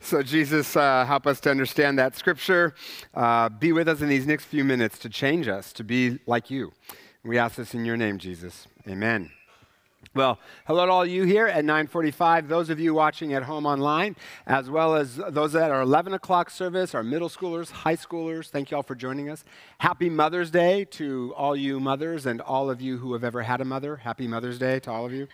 So, 0.00 0.22
Jesus, 0.22 0.76
uh, 0.76 1.04
help 1.04 1.26
us 1.26 1.40
to 1.40 1.50
understand 1.50 1.98
that 1.98 2.16
scripture. 2.16 2.74
Uh, 3.14 3.48
be 3.48 3.72
with 3.72 3.88
us 3.88 4.00
in 4.00 4.08
these 4.08 4.26
next 4.26 4.44
few 4.44 4.64
minutes 4.64 4.98
to 5.00 5.08
change 5.08 5.48
us, 5.48 5.72
to 5.74 5.84
be 5.84 6.18
like 6.26 6.50
you. 6.50 6.72
We 7.24 7.38
ask 7.38 7.56
this 7.56 7.74
in 7.74 7.84
your 7.84 7.96
name, 7.96 8.18
Jesus. 8.18 8.66
Amen. 8.88 9.30
Well, 10.14 10.38
hello 10.66 10.84
to 10.84 10.92
all 10.92 11.06
you 11.06 11.22
here 11.22 11.46
at 11.46 11.64
945, 11.64 12.46
those 12.46 12.68
of 12.68 12.78
you 12.78 12.92
watching 12.92 13.32
at 13.32 13.44
home 13.44 13.64
online, 13.64 14.14
as 14.46 14.68
well 14.68 14.94
as 14.94 15.16
those 15.16 15.56
at 15.56 15.70
our 15.70 15.80
11 15.80 16.12
o'clock 16.12 16.50
service, 16.50 16.94
our 16.94 17.02
middle 17.02 17.30
schoolers, 17.30 17.70
high 17.70 17.96
schoolers. 17.96 18.50
Thank 18.50 18.70
you 18.70 18.76
all 18.76 18.82
for 18.82 18.94
joining 18.94 19.30
us. 19.30 19.42
Happy 19.78 20.10
Mother's 20.10 20.50
Day 20.50 20.84
to 20.86 21.32
all 21.34 21.56
you 21.56 21.80
mothers 21.80 22.26
and 22.26 22.42
all 22.42 22.68
of 22.68 22.82
you 22.82 22.98
who 22.98 23.14
have 23.14 23.24
ever 23.24 23.40
had 23.40 23.62
a 23.62 23.64
mother. 23.64 23.96
Happy 23.96 24.28
Mother's 24.28 24.58
Day 24.58 24.80
to 24.80 24.90
all 24.90 25.06
of 25.06 25.14
you. 25.14 25.28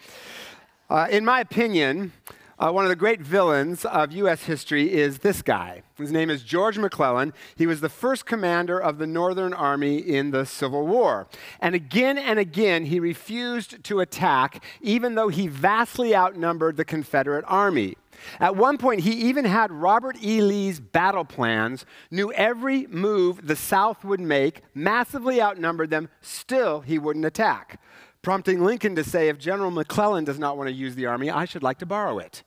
Uh, 0.88 1.08
in 1.10 1.24
my 1.24 1.40
opinion, 1.40 2.12
uh, 2.58 2.72
one 2.72 2.84
of 2.84 2.88
the 2.88 2.96
great 2.96 3.20
villains 3.20 3.84
of 3.84 4.12
U.S. 4.12 4.44
history 4.44 4.92
is 4.92 5.18
this 5.18 5.42
guy. 5.42 5.82
His 5.96 6.10
name 6.10 6.28
is 6.28 6.42
George 6.42 6.76
McClellan. 6.76 7.32
He 7.54 7.66
was 7.66 7.80
the 7.80 7.88
first 7.88 8.26
commander 8.26 8.80
of 8.80 8.98
the 8.98 9.06
Northern 9.06 9.54
Army 9.54 9.98
in 9.98 10.32
the 10.32 10.44
Civil 10.44 10.86
War. 10.86 11.28
And 11.60 11.74
again 11.74 12.18
and 12.18 12.38
again, 12.38 12.86
he 12.86 12.98
refused 12.98 13.84
to 13.84 14.00
attack, 14.00 14.64
even 14.80 15.14
though 15.14 15.28
he 15.28 15.46
vastly 15.46 16.16
outnumbered 16.16 16.76
the 16.76 16.84
Confederate 16.84 17.44
Army. 17.46 17.96
At 18.40 18.56
one 18.56 18.78
point, 18.78 19.02
he 19.02 19.12
even 19.12 19.44
had 19.44 19.70
Robert 19.70 20.16
E. 20.20 20.40
Lee's 20.40 20.80
battle 20.80 21.24
plans, 21.24 21.86
knew 22.10 22.32
every 22.32 22.88
move 22.88 23.46
the 23.46 23.54
South 23.54 24.04
would 24.04 24.18
make, 24.18 24.62
massively 24.74 25.40
outnumbered 25.40 25.90
them, 25.90 26.08
still, 26.20 26.80
he 26.80 26.98
wouldn't 26.98 27.24
attack 27.24 27.80
prompting 28.22 28.62
Lincoln 28.62 28.96
to 28.96 29.04
say, 29.04 29.28
if 29.28 29.38
General 29.38 29.70
McClellan 29.70 30.24
does 30.24 30.38
not 30.38 30.56
want 30.56 30.68
to 30.68 30.74
use 30.74 30.94
the 30.94 31.06
army, 31.06 31.30
I 31.30 31.44
should 31.44 31.62
like 31.62 31.78
to 31.78 31.86
borrow 31.86 32.18
it. 32.18 32.42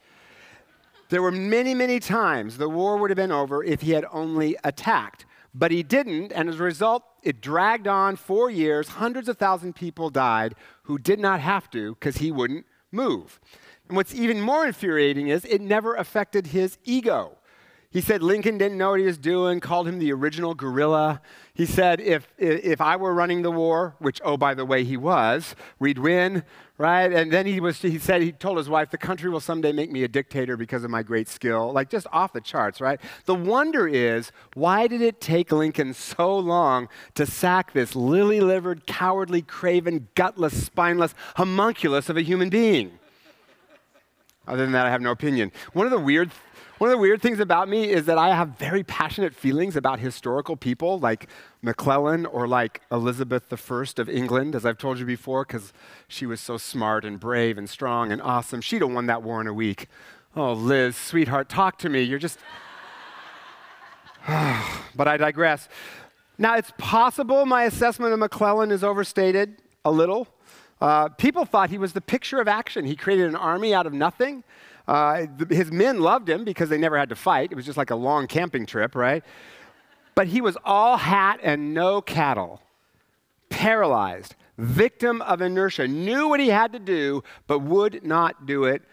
There 1.12 1.22
were 1.22 1.32
many, 1.32 1.76
many 1.76 2.00
times 2.00 2.58
the 2.58 2.70
war 2.70 2.96
would 2.96 3.10
have 3.10 3.18
been 3.18 3.34
over 3.34 3.62
if 3.66 3.82
he 3.82 3.92
had 3.92 4.06
only 4.14 4.56
attacked. 4.64 5.26
But 5.54 5.70
he 5.70 5.84
didn't, 5.84 6.32
and 6.32 6.48
as 6.48 6.62
a 6.62 6.64
result, 6.64 7.04
it 7.22 7.42
dragged 7.42 7.86
on 7.86 8.16
four 8.16 8.50
years. 8.50 8.88
Hundreds 8.88 9.28
of 9.28 9.38
thousand 9.38 9.76
people 9.76 10.10
died 10.10 10.56
who 10.84 10.98
did 10.98 11.20
not 11.20 11.42
have 11.42 11.70
to 11.72 11.96
because 11.96 12.20
he 12.20 12.32
wouldn't 12.32 12.66
move. 12.94 13.42
And 13.90 13.98
what's 13.98 14.16
even 14.16 14.40
more 14.40 14.66
infuriating 14.66 15.28
is 15.28 15.44
it 15.44 15.60
never 15.60 15.96
affected 15.96 16.48
his 16.48 16.78
ego. 16.86 17.38
He 17.92 18.00
said 18.00 18.24
Lincoln 18.24 18.58
didn't 18.58 18.78
know 18.78 18.92
what 18.92 19.02
he 19.02 19.06
was 19.06 19.18
doing, 19.18 19.60
called 19.60 19.86
him 19.86 20.00
the 20.00 20.14
original 20.14 20.54
gorilla. 20.54 21.22
He 21.54 21.66
said 21.66 22.00
if, 22.00 22.26
if 22.38 22.80
I 22.80 22.96
were 22.96 23.14
running 23.14 23.42
the 23.42 23.52
war, 23.52 23.96
which, 24.00 24.22
oh, 24.24 24.38
by 24.38 24.54
the 24.54 24.64
way, 24.64 24.86
he 24.86 24.96
was, 24.96 25.58
we'd 25.78 25.98
win, 25.98 26.44
right? 26.78 27.12
And 27.12 27.34
then 27.34 27.46
he, 27.46 27.60
was, 27.60 27.82
he 27.82 28.00
said, 28.00 28.22
he 28.22 28.32
told 28.32 28.58
his 28.58 28.70
wife, 28.70 28.92
the 28.92 28.98
country 28.98 29.30
will 29.30 29.42
someday 29.42 29.74
make 29.74 29.92
me 29.92 30.06
a 30.06 30.08
dictator 30.08 30.56
because 30.56 30.86
of 30.86 30.90
my 30.90 31.04
great 31.04 31.28
skill. 31.28 31.74
Like 31.74 31.90
just 31.90 32.08
off 32.14 32.32
the 32.32 32.40
charts, 32.40 32.80
right? 32.80 33.02
The 33.26 33.36
wonder 33.36 33.90
is, 33.90 34.32
why 34.54 34.88
did 34.88 35.02
it 35.02 35.20
take 35.20 35.52
Lincoln 35.52 35.94
so 35.94 36.38
long 36.38 36.88
to 37.16 37.26
sack 37.26 37.74
this 37.74 37.94
lily 37.94 38.40
livered, 38.40 38.88
cowardly, 38.88 39.42
craven, 39.42 40.08
gutless, 40.16 40.66
spineless 40.66 41.14
homunculus 41.36 42.08
of 42.08 42.16
a 42.16 42.22
human 42.22 42.50
being? 42.50 43.00
Other 44.48 44.64
than 44.64 44.72
that, 44.72 44.86
I 44.86 44.90
have 44.90 45.02
no 45.02 45.12
opinion. 45.12 45.52
One 45.74 45.86
of 45.86 45.92
the 45.92 46.00
weird 46.00 46.32
one 46.82 46.90
of 46.90 46.94
the 46.94 46.98
weird 46.98 47.22
things 47.22 47.40
about 47.40 47.70
me 47.70 47.92
is 47.92 48.08
that 48.08 48.18
I 48.18 48.34
have 48.34 48.58
very 48.58 48.84
passionate 48.84 49.36
feelings 49.36 49.76
about 49.76 50.00
historical 50.00 50.56
people 50.56 50.98
like 50.98 51.30
McClellan 51.62 52.26
or 52.26 52.48
like 52.48 52.82
Elizabeth 52.92 53.54
I 53.54 54.02
of 54.02 54.10
England, 54.10 54.56
as 54.56 54.66
I've 54.66 54.80
told 54.80 54.98
you 54.98 55.06
before, 55.06 55.46
because 55.46 55.74
she 56.08 56.26
was 56.26 56.42
so 56.42 56.58
smart 56.58 57.06
and 57.06 57.20
brave 57.20 57.60
and 57.60 57.70
strong 57.70 58.12
and 58.12 58.20
awesome. 58.20 58.62
She'd 58.62 58.82
have 58.82 58.92
won 58.92 59.06
that 59.06 59.22
war 59.22 59.40
in 59.40 59.46
a 59.46 59.54
week. 59.54 59.90
Oh, 60.36 60.54
Liz, 60.54 60.96
sweetheart, 60.96 61.50
talk 61.50 61.78
to 61.78 61.88
me. 61.88 62.02
You're 62.02 62.18
just. 62.18 62.40
but 64.28 65.08
I 65.08 65.18
digress. 65.18 65.70
Now, 66.40 66.56
it's 66.56 66.74
possible 66.80 67.46
my 67.46 67.66
assessment 67.66 68.12
of 68.12 68.18
McClellan 68.18 68.72
is 68.72 68.84
overstated 68.84 69.58
a 69.86 69.92
little. 69.92 70.28
Uh, 70.82 71.10
people 71.10 71.46
thought 71.46 71.70
he 71.70 71.78
was 71.78 71.94
the 71.94 72.02
picture 72.02 72.42
of 72.42 72.48
action. 72.48 72.86
He 72.86 72.96
created 72.96 73.28
an 73.28 73.36
army 73.36 73.72
out 73.72 73.86
of 73.86 73.94
nothing. 73.94 74.44
Uh, 74.88 75.26
his 75.50 75.72
men 75.72 76.02
loved 76.02 76.30
him 76.30 76.44
because 76.44 76.70
they 76.70 76.78
never 76.78 76.98
had 76.98 77.10
to 77.10 77.16
fight. 77.16 77.52
It 77.52 77.56
was 77.56 77.66
just 77.66 77.78
like 77.78 77.92
a 77.92 77.96
long 77.96 78.28
camping 78.28 78.66
trip, 78.66 78.96
right? 78.96 79.24
But 80.16 80.28
he 80.28 80.42
was 80.42 80.58
all 80.66 80.98
hat 80.98 81.40
and 81.42 81.74
no 81.74 82.02
cattle, 82.02 82.62
paralyzed, 83.50 84.36
victim 84.58 85.22
of 85.22 85.42
inertia, 85.42 85.88
knew 85.88 86.28
what 86.28 86.40
he 86.40 86.50
had 86.50 86.74
to 86.74 86.80
do, 86.80 87.24
but 87.48 87.60
would 87.60 88.04
not 88.04 88.46
do 88.46 88.66
it. 88.66 88.84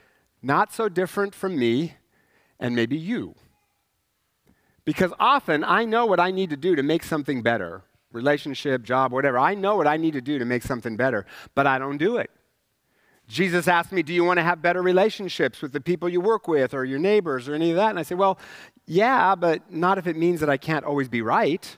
Not 0.43 0.73
so 0.73 0.89
different 0.89 1.35
from 1.35 1.59
me 1.59 1.95
and 2.61 2.75
maybe 2.75 2.97
you. 2.97 3.35
Because 4.85 5.13
often 5.19 5.65
I 5.65 5.85
know 5.85 6.07
what 6.07 6.21
I 6.21 6.31
need 6.31 6.51
to 6.51 6.57
do 6.57 6.77
to 6.77 6.83
make 6.83 7.03
something 7.03 7.43
better 7.43 7.83
relationship, 8.13 8.83
job, 8.83 9.13
whatever. 9.13 9.39
I 9.39 9.55
know 9.55 9.77
what 9.77 9.87
I 9.87 9.97
need 9.97 10.15
to 10.15 10.21
do 10.21 10.39
to 10.39 10.45
make 10.45 10.63
something 10.63 10.97
better, 10.97 11.27
but 11.55 11.67
I 11.67 11.79
don't 11.79 11.99
do 11.99 12.17
it. 12.17 12.31
Jesus 13.29 13.69
asked 13.69 13.93
me, 13.93 14.03
Do 14.03 14.15
you 14.15 14.25
want 14.25 14.39
to 14.39 14.43
have 14.43 14.63
better 14.63 14.83
relationships 14.83 15.61
with 15.61 15.73
the 15.73 15.81
people 15.81 16.09
you 16.09 16.21
work 16.21 16.49
with 16.49 16.73
or 16.73 16.85
your 16.85 16.99
neighbors 16.99 17.49
or 17.49 17.55
any 17.55 17.71
of 17.71 17.77
that? 17.77 17.91
And 17.91 17.99
I 17.99 18.03
said, 18.03 18.19
Well, 18.19 18.39
yeah, 18.87 19.35
but 19.35 19.71
not 19.71 19.99
if 19.99 20.07
it 20.07 20.17
means 20.17 20.41
that 20.41 20.49
I 20.49 20.57
can't 20.57 20.85
always 20.85 21.09
be 21.09 21.21
right. 21.21 21.77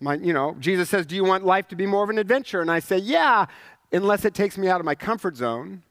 My, 0.00 0.14
you 0.14 0.34
know, 0.34 0.54
Jesus 0.60 0.90
says, 0.90 1.06
Do 1.06 1.16
you 1.16 1.24
want 1.24 1.44
life 1.44 1.66
to 1.68 1.76
be 1.76 1.86
more 1.86 2.04
of 2.04 2.10
an 2.10 2.18
adventure? 2.18 2.60
And 2.60 2.70
I 2.70 2.78
say, 2.78 2.98
Yeah, 2.98 3.46
unless 3.90 4.26
it 4.26 4.34
takes 4.34 4.58
me 4.58 4.68
out 4.68 4.80
of 4.80 4.84
my 4.84 4.94
comfort 4.94 5.36
zone. 5.36 5.82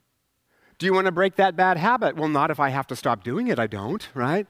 Do 0.77 0.85
you 0.85 0.93
want 0.93 1.05
to 1.05 1.11
break 1.11 1.35
that 1.35 1.55
bad 1.55 1.77
habit? 1.77 2.15
Well, 2.15 2.29
not 2.29 2.49
if 2.49 2.59
I 2.59 2.69
have 2.69 2.87
to 2.87 2.95
stop 2.95 3.23
doing 3.23 3.47
it, 3.47 3.59
I 3.59 3.67
don't, 3.67 4.07
right? 4.15 4.47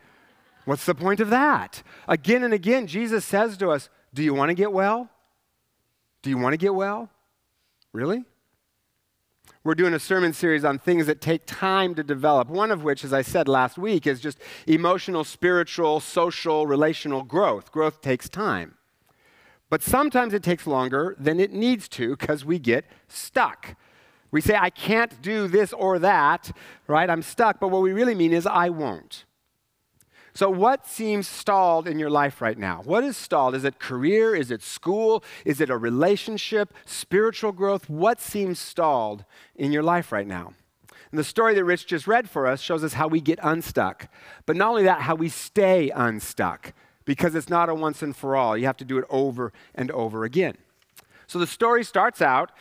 What's 0.65 0.85
the 0.85 0.95
point 0.95 1.19
of 1.19 1.29
that? 1.29 1.81
Again 2.07 2.43
and 2.43 2.53
again, 2.53 2.87
Jesus 2.87 3.25
says 3.25 3.57
to 3.57 3.69
us, 3.69 3.89
Do 4.13 4.21
you 4.21 4.33
want 4.33 4.49
to 4.49 4.53
get 4.53 4.71
well? 4.71 5.09
Do 6.21 6.29
you 6.29 6.37
want 6.37 6.53
to 6.53 6.57
get 6.57 6.75
well? 6.75 7.09
Really? 7.93 8.25
We're 9.63 9.75
doing 9.75 9.93
a 9.93 9.99
sermon 9.99 10.33
series 10.33 10.65
on 10.65 10.79
things 10.79 11.05
that 11.05 11.21
take 11.21 11.45
time 11.45 11.93
to 11.93 12.03
develop. 12.03 12.49
One 12.49 12.71
of 12.71 12.83
which, 12.83 13.03
as 13.03 13.13
I 13.13 13.21
said 13.21 13.47
last 13.47 13.77
week, 13.77 14.07
is 14.07 14.19
just 14.19 14.39
emotional, 14.65 15.23
spiritual, 15.23 15.99
social, 15.99 16.65
relational 16.65 17.21
growth. 17.21 17.71
Growth 17.71 18.01
takes 18.01 18.27
time. 18.27 18.73
But 19.69 19.83
sometimes 19.83 20.33
it 20.33 20.41
takes 20.41 20.65
longer 20.65 21.15
than 21.19 21.39
it 21.39 21.53
needs 21.53 21.87
to 21.89 22.17
because 22.17 22.43
we 22.43 22.57
get 22.57 22.85
stuck. 23.07 23.75
We 24.31 24.41
say, 24.41 24.55
I 24.55 24.71
can't 24.71 25.21
do 25.21 25.47
this 25.47 25.73
or 25.73 25.99
that, 25.99 26.51
right? 26.87 27.07
I'm 27.07 27.21
stuck. 27.21 27.59
But 27.59 27.67
what 27.67 27.83
we 27.83 27.93
really 27.93 28.15
mean 28.15 28.33
is, 28.33 28.47
I 28.47 28.69
won't. 28.69 29.25
So, 30.33 30.49
what 30.49 30.87
seems 30.87 31.27
stalled 31.27 31.87
in 31.87 31.99
your 31.99 32.09
life 32.09 32.41
right 32.41 32.57
now? 32.57 32.81
What 32.85 33.03
is 33.03 33.17
stalled? 33.17 33.53
Is 33.53 33.65
it 33.65 33.79
career? 33.79 34.33
Is 34.33 34.49
it 34.49 34.63
school? 34.63 35.23
Is 35.45 35.59
it 35.59 35.69
a 35.69 35.77
relationship? 35.77 36.73
Spiritual 36.85 37.51
growth? 37.51 37.89
What 37.89 38.21
seems 38.21 38.57
stalled 38.59 39.25
in 39.55 39.71
your 39.71 39.83
life 39.83 40.11
right 40.11 40.27
now? 40.27 40.53
And 41.11 41.19
the 41.19 41.25
story 41.25 41.53
that 41.55 41.65
Rich 41.65 41.87
just 41.87 42.07
read 42.07 42.29
for 42.29 42.47
us 42.47 42.61
shows 42.61 42.83
us 42.83 42.93
how 42.93 43.09
we 43.09 43.19
get 43.19 43.39
unstuck. 43.43 44.07
But 44.45 44.55
not 44.55 44.69
only 44.69 44.83
that, 44.83 45.01
how 45.01 45.15
we 45.15 45.27
stay 45.27 45.89
unstuck, 45.89 46.73
because 47.03 47.35
it's 47.35 47.49
not 47.49 47.67
a 47.67 47.75
once 47.75 48.01
and 48.01 48.15
for 48.15 48.37
all. 48.37 48.57
You 48.57 48.65
have 48.65 48.77
to 48.77 48.85
do 48.85 48.97
it 48.97 49.05
over 49.09 49.51
and 49.75 49.91
over 49.91 50.23
again. 50.23 50.55
So 51.27 51.39
the 51.39 51.47
story 51.47 51.83
starts 51.83 52.21
out 52.21 52.51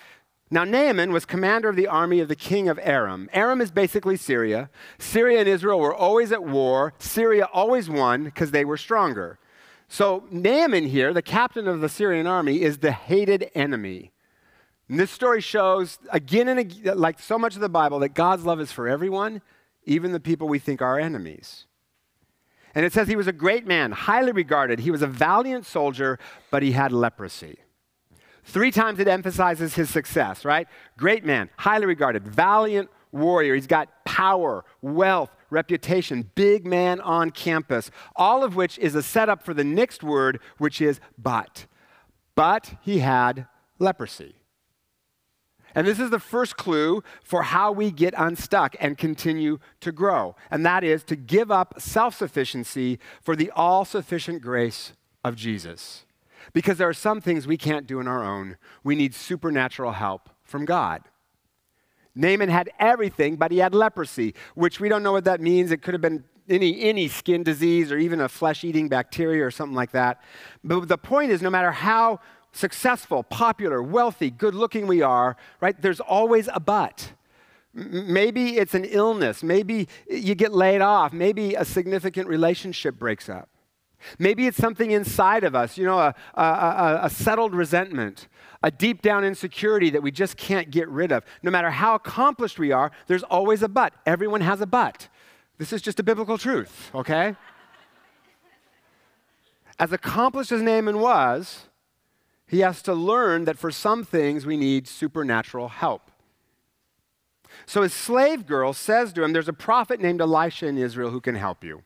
now, 0.52 0.64
Naaman 0.64 1.12
was 1.12 1.24
commander 1.24 1.68
of 1.68 1.76
the 1.76 1.86
army 1.86 2.18
of 2.18 2.26
the 2.26 2.34
king 2.34 2.68
of 2.68 2.80
Aram. 2.82 3.30
Aram 3.32 3.60
is 3.60 3.70
basically 3.70 4.16
Syria. 4.16 4.68
Syria 4.98 5.38
and 5.38 5.48
Israel 5.48 5.78
were 5.78 5.94
always 5.94 6.32
at 6.32 6.42
war. 6.42 6.92
Syria 6.98 7.48
always 7.52 7.88
won 7.88 8.24
because 8.24 8.50
they 8.50 8.64
were 8.64 8.76
stronger. 8.76 9.38
So, 9.86 10.24
Naaman 10.30 10.86
here, 10.86 11.14
the 11.14 11.22
captain 11.22 11.68
of 11.68 11.80
the 11.80 11.88
Syrian 11.88 12.26
army, 12.26 12.62
is 12.62 12.78
the 12.78 12.90
hated 12.90 13.48
enemy. 13.54 14.10
And 14.88 14.98
this 14.98 15.12
story 15.12 15.40
shows 15.40 16.00
again 16.10 16.48
and 16.48 16.58
again, 16.58 16.98
like 16.98 17.20
so 17.20 17.38
much 17.38 17.54
of 17.54 17.60
the 17.60 17.68
Bible, 17.68 18.00
that 18.00 18.14
God's 18.14 18.44
love 18.44 18.60
is 18.60 18.72
for 18.72 18.88
everyone, 18.88 19.42
even 19.84 20.10
the 20.10 20.18
people 20.18 20.48
we 20.48 20.58
think 20.58 20.82
are 20.82 20.98
enemies. 20.98 21.66
And 22.74 22.84
it 22.84 22.92
says 22.92 23.06
he 23.06 23.14
was 23.14 23.28
a 23.28 23.32
great 23.32 23.68
man, 23.68 23.92
highly 23.92 24.32
regarded. 24.32 24.80
He 24.80 24.90
was 24.90 25.02
a 25.02 25.06
valiant 25.06 25.64
soldier, 25.64 26.18
but 26.50 26.64
he 26.64 26.72
had 26.72 26.90
leprosy. 26.90 27.58
Three 28.50 28.72
times 28.72 28.98
it 28.98 29.06
emphasizes 29.06 29.74
his 29.74 29.90
success, 29.90 30.44
right? 30.44 30.66
Great 30.98 31.24
man, 31.24 31.50
highly 31.56 31.86
regarded, 31.86 32.26
valiant 32.26 32.90
warrior. 33.12 33.54
He's 33.54 33.68
got 33.68 34.04
power, 34.04 34.64
wealth, 34.82 35.30
reputation, 35.50 36.28
big 36.34 36.66
man 36.66 37.00
on 37.00 37.30
campus, 37.30 37.92
all 38.16 38.42
of 38.42 38.56
which 38.56 38.76
is 38.80 38.96
a 38.96 39.04
setup 39.04 39.44
for 39.44 39.54
the 39.54 39.62
next 39.62 40.02
word, 40.02 40.40
which 40.58 40.80
is 40.80 40.98
but. 41.16 41.66
But 42.34 42.74
he 42.82 42.98
had 42.98 43.46
leprosy. 43.78 44.34
And 45.72 45.86
this 45.86 46.00
is 46.00 46.10
the 46.10 46.18
first 46.18 46.56
clue 46.56 47.04
for 47.22 47.44
how 47.44 47.70
we 47.70 47.92
get 47.92 48.14
unstuck 48.18 48.74
and 48.80 48.98
continue 48.98 49.60
to 49.78 49.92
grow. 49.92 50.34
And 50.50 50.66
that 50.66 50.82
is 50.82 51.04
to 51.04 51.14
give 51.14 51.52
up 51.52 51.80
self 51.80 52.16
sufficiency 52.16 52.98
for 53.22 53.36
the 53.36 53.52
all 53.54 53.84
sufficient 53.84 54.42
grace 54.42 54.92
of 55.22 55.36
Jesus 55.36 56.04
because 56.52 56.78
there 56.78 56.88
are 56.88 56.94
some 56.94 57.20
things 57.20 57.46
we 57.46 57.56
can't 57.56 57.86
do 57.86 58.00
on 58.00 58.08
our 58.08 58.24
own. 58.24 58.56
We 58.82 58.94
need 58.94 59.14
supernatural 59.14 59.92
help 59.92 60.30
from 60.42 60.64
God. 60.64 61.02
Naaman 62.14 62.48
had 62.48 62.70
everything, 62.78 63.36
but 63.36 63.50
he 63.50 63.58
had 63.58 63.74
leprosy, 63.74 64.34
which 64.54 64.80
we 64.80 64.88
don't 64.88 65.02
know 65.02 65.12
what 65.12 65.24
that 65.24 65.40
means. 65.40 65.70
It 65.70 65.82
could 65.82 65.94
have 65.94 66.00
been 66.00 66.24
any, 66.48 66.82
any 66.82 67.08
skin 67.08 67.42
disease 67.42 67.92
or 67.92 67.98
even 67.98 68.20
a 68.20 68.28
flesh 68.28 68.64
eating 68.64 68.88
bacteria 68.88 69.44
or 69.46 69.50
something 69.50 69.76
like 69.76 69.92
that. 69.92 70.20
But 70.64 70.88
the 70.88 70.98
point 70.98 71.30
is, 71.30 71.40
no 71.40 71.50
matter 71.50 71.70
how 71.70 72.20
successful, 72.52 73.22
popular, 73.22 73.82
wealthy, 73.82 74.30
good 74.30 74.54
looking 74.54 74.86
we 74.86 75.02
are, 75.02 75.36
right, 75.60 75.80
there's 75.80 76.00
always 76.00 76.48
a 76.52 76.60
but. 76.60 77.12
Maybe 77.72 78.56
it's 78.56 78.74
an 78.74 78.84
illness. 78.84 79.44
Maybe 79.44 79.86
you 80.08 80.34
get 80.34 80.52
laid 80.52 80.80
off. 80.80 81.12
Maybe 81.12 81.54
a 81.54 81.64
significant 81.64 82.26
relationship 82.26 82.98
breaks 82.98 83.28
up. 83.28 83.48
Maybe 84.18 84.46
it's 84.46 84.56
something 84.56 84.90
inside 84.90 85.44
of 85.44 85.54
us, 85.54 85.76
you 85.76 85.84
know, 85.84 85.98
a, 85.98 86.14
a, 86.34 86.42
a, 86.42 87.00
a, 87.04 87.10
settled 87.10 87.54
resentment, 87.54 88.28
a 88.62 88.70
deep 88.70 89.02
down 89.02 89.24
insecurity 89.24 89.90
that 89.90 90.02
we 90.02 90.10
just 90.10 90.36
can't 90.36 90.70
get 90.70 90.88
rid 90.88 91.12
of. 91.12 91.24
No 91.42 91.50
matter 91.50 91.70
how 91.70 91.94
accomplished 91.94 92.58
we 92.58 92.72
are, 92.72 92.90
there's 93.06 93.22
always 93.24 93.62
a 93.62 93.68
but. 93.68 93.92
Everyone 94.06 94.40
has 94.40 94.60
a 94.60 94.66
but. 94.66 95.08
This 95.58 95.72
is 95.72 95.82
just 95.82 96.00
a 96.00 96.02
biblical 96.02 96.38
truth, 96.38 96.90
okay? 96.94 97.36
as 99.80 99.92
accomplished 99.92 100.52
as 100.52 100.60
Naaman 100.60 101.00
was, 101.00 101.64
he 102.46 102.60
has 102.60 102.82
to 102.82 102.92
learn 102.92 103.46
that 103.46 103.58
for 103.58 103.70
some 103.70 104.04
things 104.04 104.44
we 104.44 104.58
need 104.58 104.86
supernatural 104.86 105.68
help. 105.68 106.10
So 107.64 107.82
his 107.82 107.94
slave 107.94 108.46
girl 108.46 108.74
says 108.74 109.12
to 109.14 109.24
him, 109.24 109.32
There's 109.32 109.48
a 109.48 109.54
prophet 109.54 109.98
named 109.98 110.20
Elisha 110.20 110.66
in 110.66 110.76
Israel 110.76 111.10
who 111.10 111.20
can 111.20 111.34
help 111.34 111.64
you. 111.64 111.82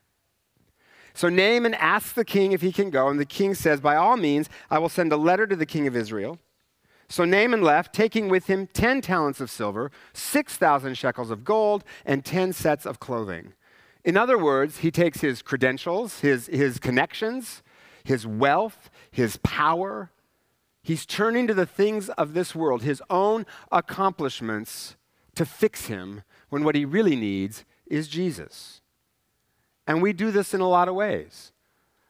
So 1.14 1.28
Naaman 1.28 1.74
asks 1.74 2.12
the 2.12 2.24
king 2.24 2.52
if 2.52 2.60
he 2.60 2.72
can 2.72 2.90
go, 2.90 3.08
and 3.08 3.20
the 3.20 3.24
king 3.24 3.54
says, 3.54 3.80
By 3.80 3.94
all 3.94 4.16
means, 4.16 4.48
I 4.68 4.78
will 4.80 4.88
send 4.88 5.12
a 5.12 5.16
letter 5.16 5.46
to 5.46 5.54
the 5.54 5.66
king 5.66 5.86
of 5.86 5.96
Israel. 5.96 6.38
So 7.08 7.24
Naaman 7.24 7.62
left, 7.62 7.94
taking 7.94 8.28
with 8.28 8.48
him 8.48 8.66
10 8.66 9.00
talents 9.00 9.40
of 9.40 9.50
silver, 9.50 9.92
6,000 10.12 10.96
shekels 10.96 11.30
of 11.30 11.44
gold, 11.44 11.84
and 12.04 12.24
10 12.24 12.52
sets 12.52 12.84
of 12.84 12.98
clothing. 12.98 13.52
In 14.04 14.16
other 14.16 14.36
words, 14.36 14.78
he 14.78 14.90
takes 14.90 15.20
his 15.20 15.40
credentials, 15.40 16.20
his, 16.20 16.48
his 16.48 16.78
connections, 16.78 17.62
his 18.02 18.26
wealth, 18.26 18.90
his 19.10 19.36
power. 19.38 20.10
He's 20.82 21.06
turning 21.06 21.46
to 21.46 21.54
the 21.54 21.66
things 21.66 22.08
of 22.10 22.34
this 22.34 22.54
world, 22.54 22.82
his 22.82 23.02
own 23.08 23.46
accomplishments, 23.70 24.96
to 25.36 25.46
fix 25.46 25.86
him 25.86 26.22
when 26.48 26.64
what 26.64 26.74
he 26.74 26.84
really 26.84 27.16
needs 27.16 27.64
is 27.86 28.08
Jesus. 28.08 28.80
And 29.86 30.02
we 30.02 30.12
do 30.12 30.30
this 30.30 30.54
in 30.54 30.60
a 30.60 30.68
lot 30.68 30.88
of 30.88 30.94
ways. 30.94 31.52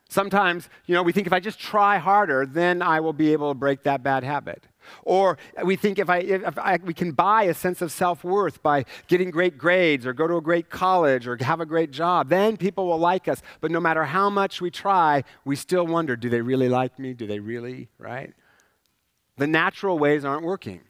Sometimes, 0.09 0.69
you 0.87 0.95
know, 0.95 1.03
we 1.03 1.13
think 1.13 1.27
if 1.27 1.33
I 1.33 1.41
just 1.41 1.59
try 1.59 1.99
harder, 1.99 2.47
then 2.47 2.83
I 2.83 3.01
will 3.01 3.13
be 3.13 3.33
able 3.33 3.51
to 3.51 3.55
break 3.55 3.83
that 3.83 4.03
bad 4.03 4.23
habit. 4.23 4.65
Or 5.03 5.39
we 5.65 5.77
think 5.77 5.99
if, 5.99 6.11
I, 6.11 6.19
if 6.19 6.59
I, 6.59 6.79
we 6.85 6.95
can 6.95 7.13
buy 7.13 7.45
a 7.45 7.55
sense 7.55 7.83
of 7.83 7.91
self 7.91 8.23
worth 8.23 8.63
by 8.63 8.85
getting 9.09 9.31
great 9.31 9.57
grades 9.57 10.07
or 10.07 10.13
go 10.13 10.29
to 10.29 10.37
a 10.37 10.43
great 10.43 10.69
college 10.69 11.27
or 11.27 11.37
have 11.43 11.61
a 11.61 11.67
great 11.67 11.91
job, 11.91 12.29
then 12.29 12.57
people 12.57 12.87
will 12.87 12.99
like 12.99 13.29
us. 13.29 13.43
But 13.61 13.71
no 13.71 13.81
matter 13.81 14.05
how 14.05 14.31
much 14.31 14.61
we 14.61 14.71
try, 14.71 15.25
we 15.45 15.57
still 15.57 15.87
wonder 15.87 16.17
do 16.17 16.29
they 16.29 16.43
really 16.43 16.69
like 16.69 16.99
me? 16.99 17.15
Do 17.15 17.27
they 17.27 17.41
really, 17.41 17.89
right? 17.99 18.35
The 19.37 19.47
natural 19.47 19.99
ways 19.99 20.25
aren't 20.25 20.45
working. 20.45 20.83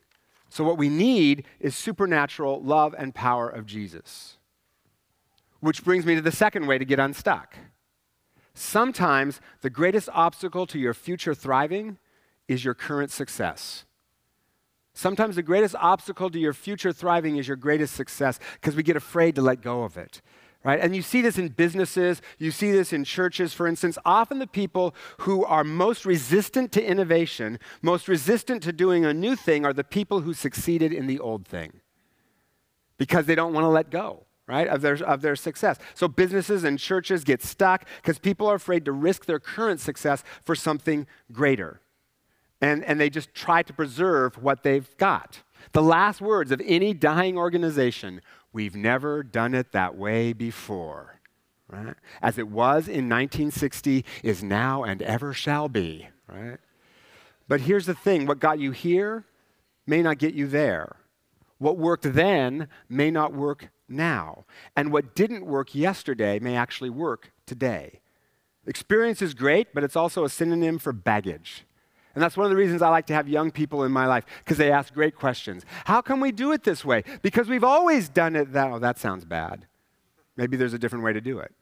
So, 0.51 0.65
what 0.65 0.77
we 0.77 0.89
need 0.89 1.47
is 1.61 1.75
supernatural 1.75 2.63
love 2.63 2.95
and 2.97 3.15
power 3.15 3.49
of 3.49 3.65
Jesus. 3.65 4.39
Which 5.65 5.83
brings 5.83 6.05
me 6.05 6.15
to 6.15 6.21
the 6.21 6.31
second 6.31 6.67
way 6.67 6.77
to 6.77 6.85
get 6.85 6.99
unstuck. 6.99 7.57
Sometimes 8.53 9.41
the 9.63 9.71
greatest 9.71 10.11
obstacle 10.13 10.67
to 10.67 10.79
your 10.79 10.93
future 10.93 11.35
thriving 11.35 11.97
is 12.47 12.67
your 12.67 12.75
current 12.75 13.11
success. 13.11 13.87
Sometimes 14.93 15.37
the 15.37 15.43
greatest 15.43 15.75
obstacle 15.77 16.29
to 16.29 16.39
your 16.39 16.53
future 16.53 16.93
thriving 16.93 17.39
is 17.39 17.49
your 17.49 17.57
greatest 17.57 17.95
success 17.95 18.39
because 18.61 18.77
we 18.77 18.83
get 18.83 18.95
afraid 18.95 19.37
to 19.37 19.41
let 19.41 19.63
go 19.63 19.85
of 19.85 19.97
it. 19.97 20.21
Right? 20.63 20.79
And 20.79 20.95
you 20.95 21.01
see 21.01 21.23
this 21.23 21.39
in 21.39 21.49
businesses, 21.49 22.21
you 22.39 22.51
see 22.51 22.71
this 22.71 22.93
in 22.93 23.03
churches, 23.03 23.55
for 23.55 23.67
instance. 23.67 23.97
Often 24.05 24.41
the 24.41 24.47
people 24.47 24.95
who 25.21 25.47
are 25.47 25.65
most 25.65 26.05
resistant 26.05 26.73
to 26.73 26.85
innovation, 26.85 27.59
most 27.81 28.07
resistant 28.07 28.63
to 28.65 28.73
doing 28.73 29.07
a 29.07 29.15
new 29.15 29.35
thing, 29.35 29.65
are 29.65 29.73
the 29.73 29.83
people 29.83 30.21
who 30.21 30.35
succeeded 30.35 30.93
in 30.93 31.07
the 31.07 31.21
old 31.21 31.49
thing 31.49 31.81
because 32.99 33.25
they 33.25 33.35
don't 33.35 33.55
want 33.55 33.65
to 33.65 33.69
let 33.69 33.89
go 33.89 34.27
right, 34.47 34.69
of 34.69 34.83
their, 34.83 34.95
of 35.03 35.23
their 35.23 35.37
success. 35.37 35.79
So 35.95 36.09
businesses 36.09 36.65
and 36.65 36.79
churches 36.79 37.25
get 37.25 37.43
stuck 37.43 37.87
because 37.97 38.19
people 38.19 38.47
are 38.47 38.57
afraid 38.57 38.85
to 38.85 38.93
risk 38.93 39.27
their 39.27 39.41
current 39.41 39.81
success 39.81 40.23
for 40.43 40.55
something 40.55 41.07
greater. 41.33 41.81
And, 42.61 42.85
and 42.85 43.01
they 43.01 43.11
just 43.11 43.35
try 43.35 43.63
to 43.63 43.73
preserve 43.73 44.43
what 44.43 44.63
they've 44.63 44.97
got. 44.97 45.43
The 45.73 45.83
last 45.83 46.21
words 46.21 46.51
of 46.51 46.61
any 46.65 46.95
dying 46.95 47.37
organization 47.39 48.21
we've 48.53 48.77
never 48.77 49.23
done 49.23 49.55
it 49.55 49.73
that 49.73 49.97
way 49.97 50.33
before. 50.33 51.21
Right? 51.69 51.95
As 52.23 52.39
it 52.39 52.49
was 52.49 52.87
in 52.87 53.09
1960, 53.09 54.05
is 54.23 54.43
now 54.43 54.85
and 54.85 55.03
ever 55.03 55.33
shall 55.33 55.69
be. 55.69 56.09
Right? 56.29 56.59
But 57.49 57.63
here's 57.63 57.87
the 57.87 57.95
thing 57.95 58.27
what 58.27 58.39
got 58.39 58.59
you 58.59 58.71
here 58.71 59.25
may 59.87 60.03
not 60.03 60.19
get 60.19 60.35
you 60.35 60.47
there. 60.47 60.97
What 61.59 61.79
worked 61.79 62.13
then 62.15 62.69
may 62.89 63.11
not 63.11 63.33
work 63.33 63.71
now. 63.89 64.45
And 64.77 64.93
what 64.93 65.15
didn't 65.15 65.47
work 65.47 65.75
yesterday 65.75 66.39
may 66.39 66.57
actually 66.57 66.91
work 66.91 67.33
today. 67.47 68.01
Experience 68.67 69.21
is 69.21 69.35
great, 69.35 69.75
but 69.75 69.85
it's 69.85 69.97
also 69.97 70.25
a 70.25 70.31
synonym 70.31 70.79
for 70.79 70.93
baggage. 70.93 71.65
And 72.15 72.23
that's 72.23 72.37
one 72.37 72.45
of 72.45 72.51
the 72.51 72.57
reasons 72.57 72.81
I 72.81 72.89
like 72.89 73.07
to 73.07 73.15
have 73.15 73.29
young 73.29 73.51
people 73.51 73.83
in 73.85 73.93
my 73.93 74.07
life, 74.07 74.25
because 74.39 74.57
they 74.57 74.71
ask 74.71 74.95
great 74.95 75.17
questions. 75.17 75.65
How 75.85 76.01
can 76.01 76.21
we 76.21 76.33
do 76.33 76.53
it 76.53 76.63
this 76.63 76.85
way? 76.85 77.03
Because 77.23 77.49
we've 77.49 77.65
always 77.65 78.09
done 78.09 78.37
it 78.37 78.53
that, 78.53 78.71
oh, 78.71 78.79
that 78.79 78.99
sounds 78.99 79.25
bad. 79.25 79.67
Maybe 80.37 80.57
there's 80.57 80.75
a 80.75 80.79
different 80.79 81.05
way 81.05 81.13
to 81.13 81.21
do 81.21 81.39
it. 81.41 81.53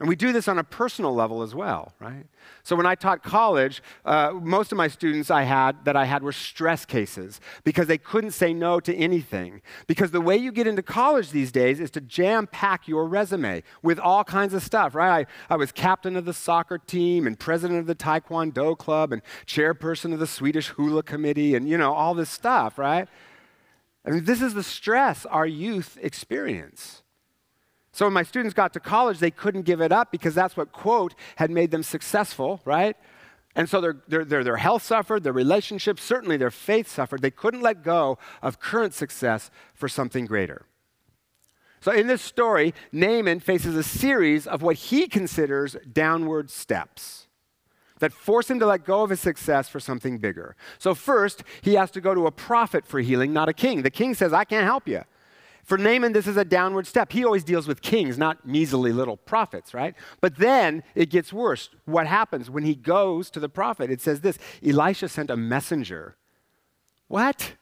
And 0.00 0.08
we 0.08 0.16
do 0.16 0.32
this 0.32 0.48
on 0.48 0.58
a 0.58 0.64
personal 0.64 1.14
level 1.14 1.42
as 1.42 1.54
well, 1.54 1.92
right? 2.00 2.26
So 2.64 2.74
when 2.74 2.84
I 2.84 2.96
taught 2.96 3.22
college, 3.22 3.80
uh, 4.04 4.32
most 4.32 4.72
of 4.72 4.78
my 4.78 4.88
students 4.88 5.30
I 5.30 5.44
had 5.44 5.84
that 5.84 5.94
I 5.94 6.04
had 6.04 6.24
were 6.24 6.32
stress 6.32 6.84
cases 6.84 7.40
because 7.62 7.86
they 7.86 7.98
couldn't 7.98 8.32
say 8.32 8.52
no 8.52 8.80
to 8.80 8.92
anything. 8.92 9.62
Because 9.86 10.10
the 10.10 10.20
way 10.20 10.36
you 10.36 10.50
get 10.50 10.66
into 10.66 10.82
college 10.82 11.30
these 11.30 11.52
days 11.52 11.78
is 11.78 11.92
to 11.92 12.00
jam 12.00 12.48
pack 12.48 12.88
your 12.88 13.06
resume 13.06 13.62
with 13.84 14.00
all 14.00 14.24
kinds 14.24 14.52
of 14.52 14.64
stuff, 14.64 14.96
right? 14.96 15.28
I, 15.48 15.54
I 15.54 15.56
was 15.56 15.70
captain 15.70 16.16
of 16.16 16.24
the 16.24 16.34
soccer 16.34 16.78
team 16.78 17.24
and 17.24 17.38
president 17.38 17.78
of 17.78 17.86
the 17.86 17.94
Taekwondo 17.94 18.76
club 18.76 19.12
and 19.12 19.22
chairperson 19.46 20.12
of 20.12 20.18
the 20.18 20.26
Swedish 20.26 20.70
hula 20.70 21.04
committee 21.04 21.54
and, 21.54 21.68
you 21.68 21.78
know, 21.78 21.94
all 21.94 22.14
this 22.14 22.30
stuff, 22.30 22.78
right? 22.78 23.06
I 24.04 24.10
mean, 24.10 24.24
this 24.24 24.42
is 24.42 24.54
the 24.54 24.64
stress 24.64 25.24
our 25.26 25.46
youth 25.46 25.96
experience. 26.02 27.03
So 27.94 28.06
when 28.06 28.12
my 28.12 28.24
students 28.24 28.54
got 28.54 28.72
to 28.72 28.80
college, 28.80 29.20
they 29.20 29.30
couldn't 29.30 29.62
give 29.62 29.80
it 29.80 29.92
up 29.92 30.10
because 30.10 30.34
that's 30.34 30.56
what, 30.56 30.72
quote, 30.72 31.14
had 31.36 31.52
made 31.52 31.70
them 31.70 31.84
successful, 31.84 32.60
right? 32.64 32.96
And 33.54 33.68
so 33.68 33.80
their, 33.80 33.96
their, 34.08 34.24
their, 34.24 34.42
their 34.42 34.56
health 34.56 34.82
suffered, 34.82 35.22
their 35.22 35.32
relationships, 35.32 36.02
certainly 36.02 36.36
their 36.36 36.50
faith 36.50 36.88
suffered. 36.88 37.22
They 37.22 37.30
couldn't 37.30 37.60
let 37.60 37.84
go 37.84 38.18
of 38.42 38.58
current 38.58 38.94
success 38.94 39.48
for 39.74 39.88
something 39.88 40.26
greater. 40.26 40.66
So 41.82 41.92
in 41.92 42.08
this 42.08 42.20
story, 42.20 42.74
Naaman 42.90 43.38
faces 43.38 43.76
a 43.76 43.84
series 43.84 44.48
of 44.48 44.60
what 44.60 44.74
he 44.74 45.06
considers 45.06 45.76
downward 45.92 46.50
steps 46.50 47.28
that 48.00 48.12
force 48.12 48.50
him 48.50 48.58
to 48.58 48.66
let 48.66 48.84
go 48.84 49.04
of 49.04 49.10
his 49.10 49.20
success 49.20 49.68
for 49.68 49.78
something 49.78 50.18
bigger. 50.18 50.56
So 50.80 50.96
first, 50.96 51.44
he 51.62 51.74
has 51.74 51.92
to 51.92 52.00
go 52.00 52.12
to 52.12 52.26
a 52.26 52.32
prophet 52.32 52.84
for 52.84 52.98
healing, 52.98 53.32
not 53.32 53.48
a 53.48 53.52
king. 53.52 53.82
The 53.82 53.90
king 53.90 54.14
says, 54.14 54.32
I 54.32 54.42
can't 54.42 54.64
help 54.64 54.88
you. 54.88 55.02
For 55.64 55.78
Naaman, 55.78 56.12
this 56.12 56.26
is 56.26 56.36
a 56.36 56.44
downward 56.44 56.86
step. 56.86 57.12
He 57.12 57.24
always 57.24 57.44
deals 57.44 57.66
with 57.66 57.80
kings, 57.80 58.18
not 58.18 58.46
measly 58.46 58.92
little 58.92 59.16
prophets, 59.16 59.72
right? 59.72 59.94
But 60.20 60.36
then 60.36 60.82
it 60.94 61.10
gets 61.10 61.32
worse. 61.32 61.70
What 61.86 62.06
happens 62.06 62.50
when 62.50 62.64
he 62.64 62.74
goes 62.74 63.30
to 63.30 63.40
the 63.40 63.48
prophet? 63.48 63.90
It 63.90 64.00
says 64.00 64.20
this 64.20 64.38
Elisha 64.64 65.08
sent 65.08 65.30
a 65.30 65.36
messenger. 65.36 66.16
What? 67.08 67.54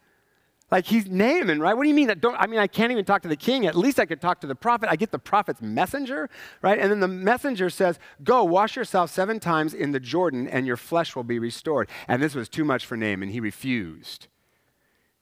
Like 0.73 0.87
he's 0.87 1.06
Naaman, 1.06 1.61
right? 1.61 1.76
What 1.76 1.82
do 1.82 1.90
you 1.90 1.94
mean? 1.94 2.12
Don't, 2.18 2.35
I 2.37 2.47
mean, 2.47 2.59
I 2.59 2.66
can't 2.66 2.90
even 2.90 3.04
talk 3.04 3.21
to 3.23 3.28
the 3.28 3.37
king. 3.37 3.66
At 3.66 3.76
least 3.76 4.00
I 4.00 4.06
could 4.06 4.23
talk 4.23 4.40
to 4.40 4.47
the 4.47 4.54
prophet. 4.54 4.88
I 4.90 4.97
get 4.97 5.12
the 5.12 5.18
prophet's 5.18 5.61
messenger, 5.61 6.30
right? 6.62 6.78
And 6.78 6.90
then 6.90 7.00
the 7.00 7.09
messenger 7.09 7.68
says, 7.68 7.99
Go, 8.25 8.42
wash 8.42 8.75
yourself 8.75 9.11
seven 9.11 9.38
times 9.38 9.75
in 9.75 9.92
the 9.92 10.00
Jordan, 10.00 10.49
and 10.49 10.66
your 10.66 10.78
flesh 10.78 11.14
will 11.14 11.25
be 11.25 11.38
restored. 11.38 11.90
And 12.09 12.23
this 12.23 12.35
was 12.35 12.49
too 12.49 12.64
much 12.64 12.87
for 12.87 12.97
Naaman. 12.97 13.28
He 13.28 13.38
refused. 13.38 14.28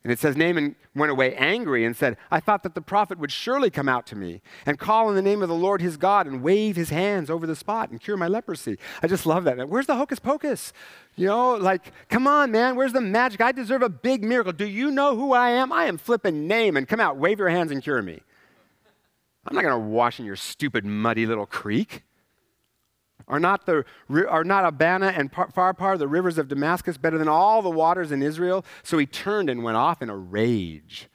And 0.03 0.11
it 0.11 0.19
says 0.19 0.35
Naaman 0.35 0.77
went 0.95 1.13
away 1.13 1.35
angry 1.35 1.85
and 1.85 1.95
said, 1.95 2.17
I 2.31 2.41
thought 2.41 2.63
that 2.63 2.75
the 2.75 2.81
prophet 2.81 3.19
would 3.19 3.31
surely 3.31 3.69
come 3.69 3.87
out 3.89 4.07
to 4.07 4.17
me 4.17 4.41
and 4.65 4.79
call 4.79 5.11
in 5.11 5.15
the 5.15 5.21
name 5.21 5.43
of 5.43 5.51
the 5.51 5.55
Lord 5.55 5.83
his 5.83 5.99
God 5.99 6.27
and 6.27 6.43
wave 6.43 6.75
his 6.77 6.89
hands 6.89 7.29
over 7.29 7.47
the 7.47 7.55
spot 7.55 7.91
and 7.91 8.01
cure 8.01 8.17
my 8.17 8.27
leprosy. 8.27 8.79
I 9.03 9.09
just 9.09 9.27
love 9.27 9.45
that. 9.45 9.69
Where's 9.69 9.87
the 9.87 9.97
hocus 9.97 10.19
pocus? 10.19 10.73
You 11.17 11.27
know, 11.27 11.55
like, 11.55 11.93
come 12.09 12.27
on, 12.27 12.51
man, 12.51 12.77
where's 12.77 12.95
the 12.95 13.03
magic? 13.03 13.43
I 13.43 13.53
deserve 13.53 13.83
a 13.83 13.91
big 13.91 14.25
miracle. 14.25 14.55
Do 14.55 14.67
you 14.67 14.91
know 14.91 15.17
who 15.17 15.35
I 15.35 15.51
am? 15.51 15.71
I 15.71 15.85
am 15.85 15.99
flipping 15.99 16.47
Naaman. 16.49 16.87
Come 16.87 17.01
out, 17.01 17.19
wave 17.19 17.39
your 17.39 17.51
hands 17.51 17.71
and 17.71 17.83
cure 17.83 18.01
me. 18.01 18.23
I'm 19.47 19.55
not 19.55 19.63
going 19.63 19.75
to 19.75 19.89
wash 19.89 20.19
in 20.19 20.25
your 20.25 20.37
stupid, 20.37 20.87
muddy 20.87 21.27
little 21.27 21.47
creek. 21.47 22.05
Are 23.29 23.41
not, 23.41 23.67
the, 23.67 23.85
are 24.29 24.45
not 24.45 24.65
Abana 24.65 25.09
and 25.09 25.33
Pharpar, 25.33 25.99
the 25.99 26.09
rivers 26.09 26.39
of 26.39 26.49
Damascus, 26.49 26.97
better 26.97 27.19
than 27.19 27.29
all 27.29 27.63
the 27.63 27.71
waters 27.71 28.13
in 28.13 28.23
Israel? 28.23 28.65
So 28.83 28.99
he 28.99 29.07
turned 29.07 29.49
and 29.49 29.63
went 29.63 29.77
off 29.77 30.03
in 30.03 30.11
a 30.11 30.17
rage. 30.17 31.09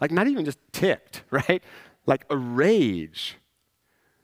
Like, 0.00 0.10
not 0.10 0.28
even 0.28 0.44
just 0.44 0.58
ticked, 0.72 1.24
right? 1.30 1.62
Like 2.06 2.24
a 2.30 2.36
rage. 2.36 3.36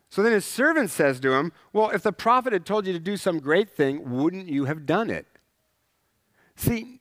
So 0.09 0.23
then 0.23 0.33
his 0.33 0.45
servant 0.45 0.91
says 0.91 1.19
to 1.21 1.33
him, 1.33 1.53
Well, 1.73 1.91
if 1.91 2.03
the 2.03 2.13
prophet 2.13 2.53
had 2.53 2.65
told 2.65 2.87
you 2.87 2.93
to 2.93 3.01
do 3.01 3.17
some 3.17 3.41
great 3.41 3.69
thing, 3.69 4.17
wouldn't 4.17 4.47
you 4.47 4.67
have 4.67 4.87
done 4.87 5.11
it? 5.11 5.27
See, 6.55 7.01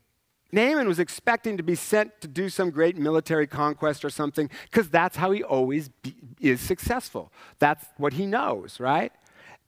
Naaman 0.52 0.88
was 0.88 1.00
expecting 1.00 1.58
to 1.58 1.63
be 1.63 1.75
sent 1.75 2.22
to 2.22 2.28
do 2.28 2.48
some 2.48 2.70
great 2.70 2.96
military 2.96 3.48
conquest 3.48 4.06
or 4.06 4.10
something 4.10 4.50
because 4.70 4.90
that's 4.90 5.18
how 5.18 5.32
he 5.32 5.44
always 5.44 5.90
be, 5.90 6.16
is 6.40 6.62
successful. 6.62 7.32
That's 7.60 7.86
what 7.98 8.13
he 8.13 8.25
knows, 8.25 8.80
right? 8.80 9.12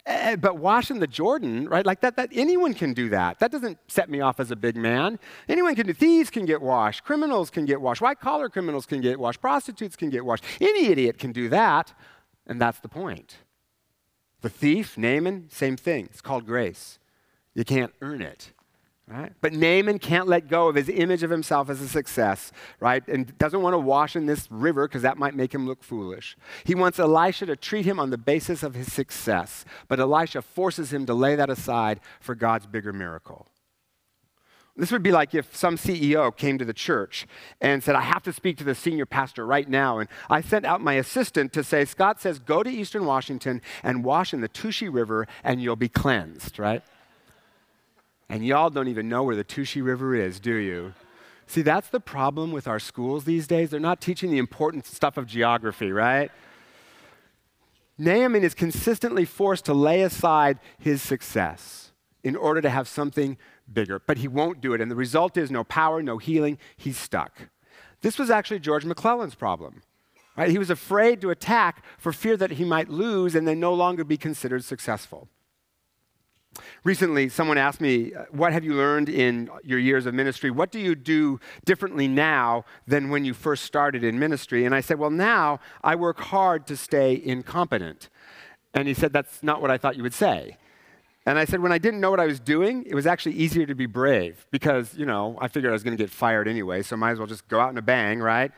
Uh, 0.05 0.35
but 0.35 0.59
washing 0.59 0.99
the 0.99 1.07
Jordan, 1.07 1.67
right? 1.67 1.85
Like 1.85 2.01
that, 2.01 2.15
that 2.17 2.29
anyone 2.31 2.75
can 2.75 2.93
do 2.93 3.09
that. 3.09 3.39
That 3.39 3.51
doesn't 3.51 3.79
set 3.87 4.07
me 4.07 4.21
off 4.21 4.39
as 4.39 4.51
a 4.51 4.55
big 4.55 4.75
man. 4.75 5.17
Anyone 5.49 5.73
can 5.73 5.87
do. 5.87 5.93
Thieves 5.93 6.29
can 6.29 6.45
get 6.45 6.61
washed. 6.61 7.03
Criminals 7.03 7.49
can 7.49 7.65
get 7.65 7.81
washed. 7.81 8.01
White 8.01 8.19
collar 8.19 8.47
criminals 8.47 8.85
can 8.85 9.01
get 9.01 9.19
washed. 9.19 9.41
Prostitutes 9.41 9.95
can 9.95 10.11
get 10.11 10.23
washed. 10.23 10.43
Any 10.61 10.87
idiot 10.87 11.17
can 11.17 11.31
do 11.31 11.49
that, 11.49 11.93
and 12.45 12.61
that's 12.61 12.79
the 12.79 12.89
point. 12.89 13.37
The 14.41 14.49
thief, 14.49 14.95
Naaman, 14.95 15.49
same 15.49 15.75
thing. 15.75 16.05
It's 16.11 16.21
called 16.21 16.45
grace. 16.45 16.99
You 17.55 17.65
can't 17.65 17.93
earn 17.99 18.21
it. 18.21 18.51
Right? 19.07 19.33
But 19.39 19.53
Naaman 19.53 19.99
can't 19.99 20.27
let 20.27 20.47
go 20.47 20.67
of 20.67 20.75
his 20.75 20.89
image 20.89 21.21
of 21.21 21.29
himself 21.29 21.69
as 21.69 21.79
a 21.79 21.87
success, 21.87 22.51
right? 22.79 23.07
And 23.07 23.37
doesn't 23.37 23.61
want 23.61 23.75
to 23.75 23.79
wash 23.79 24.15
in 24.15 24.25
this 24.25 24.49
river 24.49 24.87
because 24.87 25.03
that 25.03 25.19
might 25.19 25.35
make 25.35 25.53
him 25.53 25.67
look 25.67 25.83
foolish. 25.83 26.35
He 26.63 26.73
wants 26.73 26.97
Elisha 26.97 27.45
to 27.45 27.55
treat 27.55 27.85
him 27.85 27.99
on 27.99 28.09
the 28.09 28.17
basis 28.17 28.63
of 28.63 28.73
his 28.73 28.91
success, 28.91 29.63
but 29.87 29.99
Elisha 29.99 30.41
forces 30.41 30.91
him 30.91 31.05
to 31.05 31.13
lay 31.13 31.35
that 31.35 31.51
aside 31.51 31.99
for 32.19 32.33
God's 32.33 32.65
bigger 32.65 32.91
miracle. 32.91 33.45
This 34.77 34.91
would 34.91 35.03
be 35.03 35.11
like 35.11 35.33
if 35.33 35.55
some 35.55 35.77
CEO 35.77 36.35
came 36.35 36.57
to 36.57 36.65
the 36.65 36.73
church 36.73 37.27
and 37.61 37.81
said, 37.81 37.95
I 37.95 38.01
have 38.01 38.23
to 38.23 38.33
speak 38.33 38.57
to 38.57 38.65
the 38.65 38.75
senior 38.75 39.05
pastor 39.05 39.45
right 39.45 39.69
now. 39.69 39.99
And 39.99 40.09
I 40.29 40.41
sent 40.41 40.65
out 40.65 40.81
my 40.81 40.93
assistant 40.93 41.53
to 41.53 41.63
say, 41.63 41.85
Scott 41.85 42.19
says, 42.19 42.39
go 42.39 42.61
to 42.61 42.69
Eastern 42.69 43.05
Washington 43.05 43.61
and 43.83 44.03
wash 44.03 44.33
in 44.33 44.41
the 44.41 44.49
Touchet 44.49 44.91
River 44.91 45.27
and 45.45 45.61
you'll 45.61 45.77
be 45.77 45.87
cleansed, 45.87 46.59
right? 46.59 46.83
And 48.29 48.45
y'all 48.45 48.69
don't 48.69 48.87
even 48.87 49.07
know 49.07 49.23
where 49.23 49.35
the 49.35 49.43
Touchet 49.43 49.83
River 49.83 50.15
is, 50.15 50.39
do 50.39 50.55
you? 50.55 50.93
See, 51.47 51.61
that's 51.61 51.89
the 51.89 51.99
problem 51.99 52.51
with 52.51 52.67
our 52.67 52.79
schools 52.79 53.25
these 53.25 53.45
days. 53.45 53.69
They're 53.69 53.79
not 53.79 54.01
teaching 54.01 54.31
the 54.31 54.39
important 54.39 54.85
stuff 54.85 55.15
of 55.17 55.27
geography, 55.27 55.91
right? 55.91 56.31
Naaman 57.97 58.43
is 58.43 58.53
consistently 58.53 59.25
forced 59.25 59.65
to 59.65 59.73
lay 59.73 60.01
aside 60.01 60.59
his 60.79 61.01
success 61.01 61.91
in 62.23 62.35
order 62.35 62.61
to 62.61 62.69
have 62.69 62.87
something 62.87 63.37
bigger, 63.71 63.99
but 63.99 64.17
he 64.17 64.27
won't 64.27 64.59
do 64.59 64.73
it. 64.73 64.81
And 64.81 64.89
the 64.89 64.95
result 64.95 65.37
is 65.37 65.51
no 65.51 65.63
power, 65.63 66.01
no 66.01 66.17
healing. 66.17 66.57
He's 66.75 66.97
stuck. 66.97 67.49
This 68.01 68.17
was 68.17 68.29
actually 68.29 68.59
George 68.59 68.85
McClellan's 68.85 69.35
problem. 69.35 69.83
Right? 70.35 70.49
He 70.49 70.57
was 70.57 70.69
afraid 70.69 71.21
to 71.21 71.29
attack 71.29 71.85
for 71.97 72.11
fear 72.11 72.35
that 72.37 72.51
he 72.51 72.65
might 72.65 72.89
lose 72.89 73.35
and 73.35 73.47
then 73.47 73.59
no 73.59 73.73
longer 73.73 74.03
be 74.03 74.17
considered 74.17 74.65
successful. 74.65 75.29
Recently, 76.83 77.29
someone 77.29 77.57
asked 77.57 77.81
me, 77.81 78.13
uh, 78.13 78.25
What 78.31 78.53
have 78.53 78.63
you 78.63 78.73
learned 78.73 79.09
in 79.09 79.49
your 79.63 79.79
years 79.79 80.05
of 80.05 80.13
ministry? 80.13 80.51
What 80.51 80.71
do 80.71 80.79
you 80.79 80.95
do 80.95 81.39
differently 81.65 82.07
now 82.07 82.65
than 82.87 83.09
when 83.09 83.25
you 83.25 83.33
first 83.33 83.63
started 83.63 84.03
in 84.03 84.19
ministry? 84.19 84.65
And 84.65 84.73
I 84.73 84.81
said, 84.81 84.99
Well, 84.99 85.09
now 85.09 85.59
I 85.83 85.95
work 85.95 86.19
hard 86.19 86.67
to 86.67 86.77
stay 86.77 87.21
incompetent. 87.23 88.09
And 88.73 88.87
he 88.87 88.93
said, 88.93 89.13
That's 89.13 89.41
not 89.41 89.61
what 89.61 89.71
I 89.71 89.77
thought 89.77 89.95
you 89.95 90.03
would 90.03 90.13
say. 90.13 90.57
And 91.25 91.39
I 91.39 91.45
said, 91.45 91.61
When 91.61 91.71
I 91.71 91.77
didn't 91.77 91.99
know 91.99 92.11
what 92.11 92.19
I 92.19 92.27
was 92.27 92.39
doing, 92.39 92.83
it 92.85 92.93
was 92.93 93.07
actually 93.07 93.35
easier 93.35 93.65
to 93.65 93.75
be 93.75 93.87
brave 93.87 94.45
because, 94.51 94.95
you 94.95 95.05
know, 95.05 95.37
I 95.41 95.47
figured 95.47 95.71
I 95.71 95.73
was 95.73 95.83
going 95.83 95.97
to 95.97 96.03
get 96.03 96.11
fired 96.11 96.47
anyway, 96.47 96.83
so 96.83 96.95
might 96.95 97.11
as 97.11 97.17
well 97.17 97.27
just 97.27 97.47
go 97.47 97.59
out 97.59 97.71
in 97.71 97.77
a 97.77 97.81
bang, 97.81 98.19
right? 98.19 98.51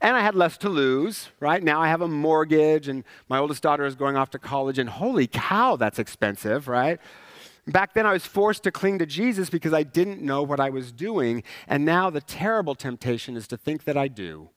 And 0.00 0.16
I 0.16 0.20
had 0.20 0.34
less 0.34 0.56
to 0.58 0.68
lose, 0.68 1.28
right? 1.40 1.62
Now 1.62 1.80
I 1.80 1.88
have 1.88 2.00
a 2.00 2.08
mortgage, 2.08 2.88
and 2.88 3.04
my 3.28 3.38
oldest 3.38 3.62
daughter 3.62 3.84
is 3.84 3.94
going 3.94 4.16
off 4.16 4.30
to 4.30 4.38
college, 4.38 4.78
and 4.78 4.88
holy 4.88 5.26
cow, 5.26 5.76
that's 5.76 5.98
expensive, 5.98 6.68
right? 6.68 6.98
Back 7.66 7.94
then, 7.94 8.06
I 8.06 8.12
was 8.12 8.26
forced 8.26 8.62
to 8.64 8.70
cling 8.70 8.98
to 8.98 9.06
Jesus 9.06 9.48
because 9.48 9.72
I 9.72 9.84
didn't 9.84 10.20
know 10.20 10.42
what 10.42 10.60
I 10.60 10.68
was 10.68 10.92
doing. 10.92 11.42
And 11.66 11.84
now 11.84 12.10
the 12.10 12.20
terrible 12.20 12.74
temptation 12.74 13.36
is 13.36 13.48
to 13.48 13.56
think 13.56 13.84
that 13.84 13.96
I 13.96 14.08
do. 14.08 14.50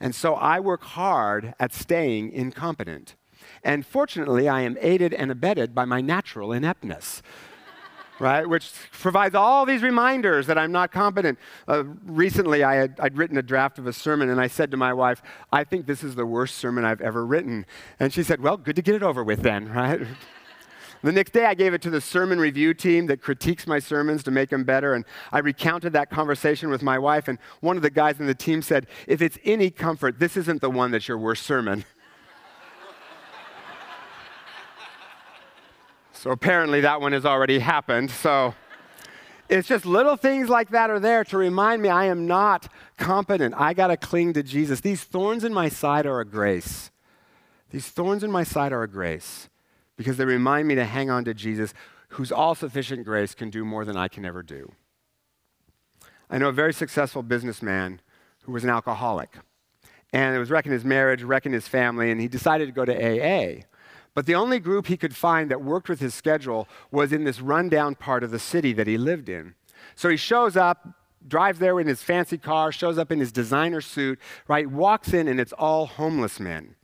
And 0.00 0.14
so 0.14 0.34
I 0.34 0.60
work 0.60 0.82
hard 0.82 1.54
at 1.60 1.74
staying 1.74 2.32
incompetent. 2.32 3.16
And 3.62 3.84
fortunately, 3.84 4.48
I 4.48 4.62
am 4.62 4.78
aided 4.80 5.12
and 5.12 5.30
abetted 5.30 5.74
by 5.74 5.84
my 5.84 6.00
natural 6.00 6.52
ineptness. 6.52 7.22
right? 8.18 8.48
Which 8.48 8.72
provides 8.92 9.34
all 9.34 9.66
these 9.66 9.82
reminders 9.82 10.46
that 10.46 10.58
I'm 10.58 10.72
not 10.72 10.90
competent. 10.90 11.38
Uh, 11.66 11.84
recently, 12.04 12.64
I 12.64 12.76
had, 12.76 12.98
I'd 13.00 13.16
written 13.16 13.36
a 13.36 13.42
draft 13.42 13.78
of 13.78 13.86
a 13.86 13.92
sermon, 13.92 14.30
and 14.30 14.40
I 14.40 14.46
said 14.46 14.70
to 14.70 14.76
my 14.76 14.92
wife, 14.92 15.22
I 15.52 15.64
think 15.64 15.86
this 15.86 16.02
is 16.02 16.14
the 16.14 16.26
worst 16.26 16.56
sermon 16.56 16.84
I've 16.84 17.00
ever 17.00 17.24
written. 17.24 17.66
And 18.00 18.12
she 18.12 18.22
said, 18.22 18.40
Well, 18.40 18.56
good 18.56 18.76
to 18.76 18.82
get 18.82 18.94
it 18.94 19.02
over 19.02 19.22
with 19.22 19.42
then, 19.42 19.68
right? 19.72 20.00
The 21.02 21.12
next 21.12 21.32
day, 21.32 21.44
I 21.44 21.54
gave 21.54 21.74
it 21.74 21.82
to 21.82 21.90
the 21.90 22.00
sermon 22.00 22.40
review 22.40 22.74
team 22.74 23.06
that 23.06 23.22
critiques 23.22 23.68
my 23.68 23.78
sermons 23.78 24.24
to 24.24 24.32
make 24.32 24.50
them 24.50 24.64
better. 24.64 24.94
And 24.94 25.04
I 25.30 25.38
recounted 25.38 25.92
that 25.92 26.10
conversation 26.10 26.70
with 26.70 26.82
my 26.82 26.98
wife. 26.98 27.28
And 27.28 27.38
one 27.60 27.76
of 27.76 27.84
the 27.84 27.90
guys 27.90 28.18
in 28.18 28.26
the 28.26 28.34
team 28.34 28.62
said, 28.62 28.88
If 29.06 29.22
it's 29.22 29.38
any 29.44 29.70
comfort, 29.70 30.18
this 30.18 30.36
isn't 30.36 30.60
the 30.60 30.70
one 30.70 30.90
that's 30.90 31.06
your 31.06 31.18
worst 31.18 31.44
sermon. 31.44 31.84
so 36.12 36.32
apparently, 36.32 36.80
that 36.80 37.00
one 37.00 37.12
has 37.12 37.24
already 37.24 37.60
happened. 37.60 38.10
So 38.10 38.56
it's 39.48 39.68
just 39.68 39.86
little 39.86 40.16
things 40.16 40.48
like 40.48 40.70
that 40.70 40.90
are 40.90 40.98
there 40.98 41.22
to 41.24 41.38
remind 41.38 41.80
me 41.80 41.90
I 41.90 42.06
am 42.06 42.26
not 42.26 42.66
competent. 42.96 43.54
I 43.56 43.72
got 43.72 43.86
to 43.86 43.96
cling 43.96 44.32
to 44.32 44.42
Jesus. 44.42 44.80
These 44.80 45.04
thorns 45.04 45.44
in 45.44 45.54
my 45.54 45.68
side 45.68 46.06
are 46.06 46.18
a 46.18 46.24
grace. 46.24 46.90
These 47.70 47.86
thorns 47.86 48.24
in 48.24 48.32
my 48.32 48.42
side 48.42 48.72
are 48.72 48.82
a 48.82 48.88
grace 48.88 49.48
because 49.98 50.16
they 50.16 50.24
remind 50.24 50.66
me 50.66 50.76
to 50.76 50.84
hang 50.84 51.10
on 51.10 51.24
to 51.24 51.34
Jesus, 51.34 51.74
whose 52.10 52.32
all 52.32 52.54
sufficient 52.54 53.04
grace 53.04 53.34
can 53.34 53.50
do 53.50 53.64
more 53.64 53.84
than 53.84 53.96
I 53.96 54.08
can 54.08 54.24
ever 54.24 54.42
do. 54.42 54.72
I 56.30 56.38
know 56.38 56.48
a 56.48 56.52
very 56.52 56.72
successful 56.72 57.22
businessman 57.22 58.00
who 58.44 58.52
was 58.52 58.64
an 58.64 58.70
alcoholic. 58.70 59.36
And 60.12 60.34
it 60.34 60.38
was 60.38 60.50
wrecking 60.50 60.72
his 60.72 60.84
marriage, 60.84 61.22
wrecking 61.22 61.52
his 61.52 61.68
family, 61.68 62.10
and 62.10 62.20
he 62.20 62.28
decided 62.28 62.66
to 62.66 62.72
go 62.72 62.84
to 62.84 62.94
AA. 62.94 63.64
But 64.14 64.26
the 64.26 64.36
only 64.36 64.60
group 64.60 64.86
he 64.86 64.96
could 64.96 65.14
find 65.14 65.50
that 65.50 65.62
worked 65.62 65.88
with 65.88 66.00
his 66.00 66.14
schedule 66.14 66.68
was 66.90 67.12
in 67.12 67.24
this 67.24 67.40
rundown 67.40 67.94
part 67.94 68.22
of 68.22 68.30
the 68.30 68.38
city 68.38 68.72
that 68.74 68.86
he 68.86 68.96
lived 68.96 69.28
in. 69.28 69.54
So 69.96 70.08
he 70.08 70.16
shows 70.16 70.56
up, 70.56 70.88
drives 71.26 71.58
there 71.58 71.78
in 71.80 71.88
his 71.88 72.02
fancy 72.02 72.38
car, 72.38 72.70
shows 72.72 72.98
up 72.98 73.10
in 73.10 73.18
his 73.18 73.32
designer 73.32 73.80
suit, 73.80 74.18
right? 74.46 74.70
Walks 74.70 75.12
in, 75.12 75.28
and 75.28 75.40
it's 75.40 75.52
all 75.52 75.86
homeless 75.86 76.38
men. 76.38 76.76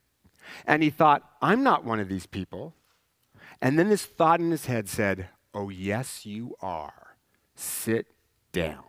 And 0.66 0.83
he 0.83 0.90
thought, 0.90 1.23
I'm 1.40 1.62
not 1.62 1.85
one 1.85 2.00
of 2.00 2.09
these 2.09 2.26
people. 2.26 2.75
And 3.61 3.79
then 3.79 3.89
this 3.89 4.05
thought 4.05 4.41
in 4.41 4.51
his 4.51 4.67
head 4.67 4.89
said, 4.89 5.29
Oh, 5.53 5.69
yes, 5.69 6.27
you 6.27 6.57
are. 6.61 7.17
Sit 7.55 8.07
down. 8.53 8.85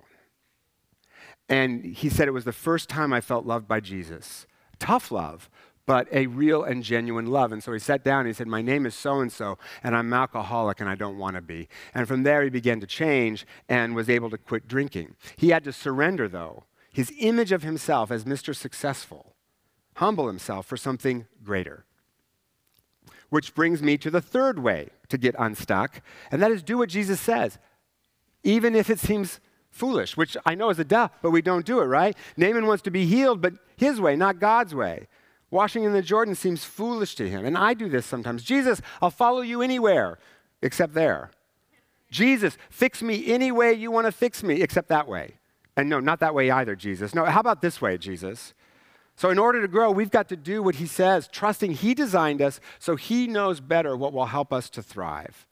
And 1.47 1.85
he 1.85 2.09
said 2.09 2.27
it 2.27 2.31
was 2.31 2.45
the 2.45 2.51
first 2.51 2.89
time 2.89 3.13
I 3.13 3.21
felt 3.21 3.45
loved 3.45 3.67
by 3.67 3.79
Jesus. 3.79 4.47
Tough 4.79 5.11
love, 5.11 5.49
but 5.85 6.07
a 6.11 6.27
real 6.27 6.63
and 6.63 6.83
genuine 6.83 7.27
love. 7.27 7.51
And 7.51 7.63
so 7.63 7.71
he 7.71 7.79
sat 7.79 8.03
down 8.03 8.21
and 8.21 8.27
he 8.27 8.33
said, 8.33 8.47
My 8.47 8.61
name 8.61 8.85
is 8.85 8.95
so 8.95 9.19
and 9.19 9.31
so, 9.31 9.57
and 9.83 9.95
I'm 9.95 10.11
alcoholic 10.11 10.79
and 10.79 10.89
I 10.89 10.95
don't 10.95 11.19
want 11.19 11.35
to 11.35 11.41
be. 11.41 11.69
And 11.93 12.07
from 12.07 12.23
there, 12.23 12.43
he 12.43 12.49
began 12.49 12.79
to 12.79 12.87
change 12.87 13.45
and 13.69 13.95
was 13.95 14.09
able 14.09 14.29
to 14.31 14.37
quit 14.37 14.67
drinking. 14.67 15.15
He 15.35 15.49
had 15.49 15.63
to 15.65 15.71
surrender, 15.71 16.27
though, 16.27 16.63
his 16.91 17.13
image 17.19 17.51
of 17.51 17.63
himself 17.63 18.09
as 18.09 18.25
Mr. 18.25 18.55
Successful, 18.55 19.35
humble 19.97 20.27
himself 20.27 20.65
for 20.65 20.77
something 20.77 21.27
greater. 21.43 21.85
Which 23.35 23.53
brings 23.53 23.83
me 23.83 23.97
to 23.97 24.09
the 24.09 24.21
third 24.21 24.59
way 24.59 24.91
to 25.09 25.17
get 25.17 25.35
unstuck, 25.37 26.01
and 26.31 26.41
that 26.41 26.51
is 26.51 26.63
do 26.63 26.77
what 26.77 26.87
Jesus 26.87 27.19
says, 27.19 27.57
even 28.45 28.73
if 28.73 28.89
it 28.89 28.97
seems 28.97 29.41
foolish, 29.71 30.15
which 30.15 30.37
I 30.45 30.55
know 30.55 30.69
is 30.69 30.79
a 30.79 30.85
duh, 30.85 31.09
but 31.21 31.31
we 31.31 31.41
don't 31.41 31.65
do 31.65 31.81
it, 31.81 31.83
right? 31.83 32.15
Naaman 32.37 32.65
wants 32.65 32.81
to 32.83 32.91
be 32.91 33.05
healed, 33.05 33.41
but 33.41 33.55
his 33.75 33.99
way, 33.99 34.15
not 34.15 34.39
God's 34.39 34.73
way. 34.73 35.09
Washing 35.51 35.83
in 35.83 35.91
the 35.91 36.01
Jordan 36.01 36.33
seems 36.33 36.63
foolish 36.63 37.13
to 37.15 37.29
him, 37.29 37.43
and 37.43 37.57
I 37.57 37.73
do 37.73 37.89
this 37.89 38.05
sometimes. 38.05 38.41
Jesus, 38.41 38.81
I'll 39.01 39.11
follow 39.11 39.41
you 39.41 39.61
anywhere 39.61 40.17
except 40.61 40.93
there. 40.93 41.29
Jesus, 42.09 42.57
fix 42.69 43.01
me 43.01 43.27
any 43.27 43.51
way 43.51 43.73
you 43.73 43.91
want 43.91 44.05
to 44.05 44.13
fix 44.13 44.43
me 44.43 44.61
except 44.61 44.87
that 44.87 45.09
way. 45.09 45.33
And 45.75 45.89
no, 45.89 45.99
not 45.99 46.21
that 46.21 46.33
way 46.33 46.51
either, 46.51 46.73
Jesus. 46.73 47.13
No, 47.13 47.25
how 47.25 47.41
about 47.41 47.61
this 47.61 47.81
way, 47.81 47.97
Jesus? 47.97 48.53
So, 49.17 49.29
in 49.29 49.39
order 49.39 49.61
to 49.61 49.67
grow, 49.67 49.91
we've 49.91 50.11
got 50.11 50.27
to 50.29 50.35
do 50.35 50.61
what 50.61 50.75
he 50.75 50.85
says, 50.85 51.29
trusting 51.31 51.71
he 51.71 51.93
designed 51.93 52.41
us 52.41 52.59
so 52.79 52.97
he 52.97 53.27
knows 53.27 53.61
better 53.61 53.95
what 53.95 54.11
will 54.11 54.25
help 54.25 54.51
us 54.51 54.69
to 54.71 54.83
thrive. 54.83 55.47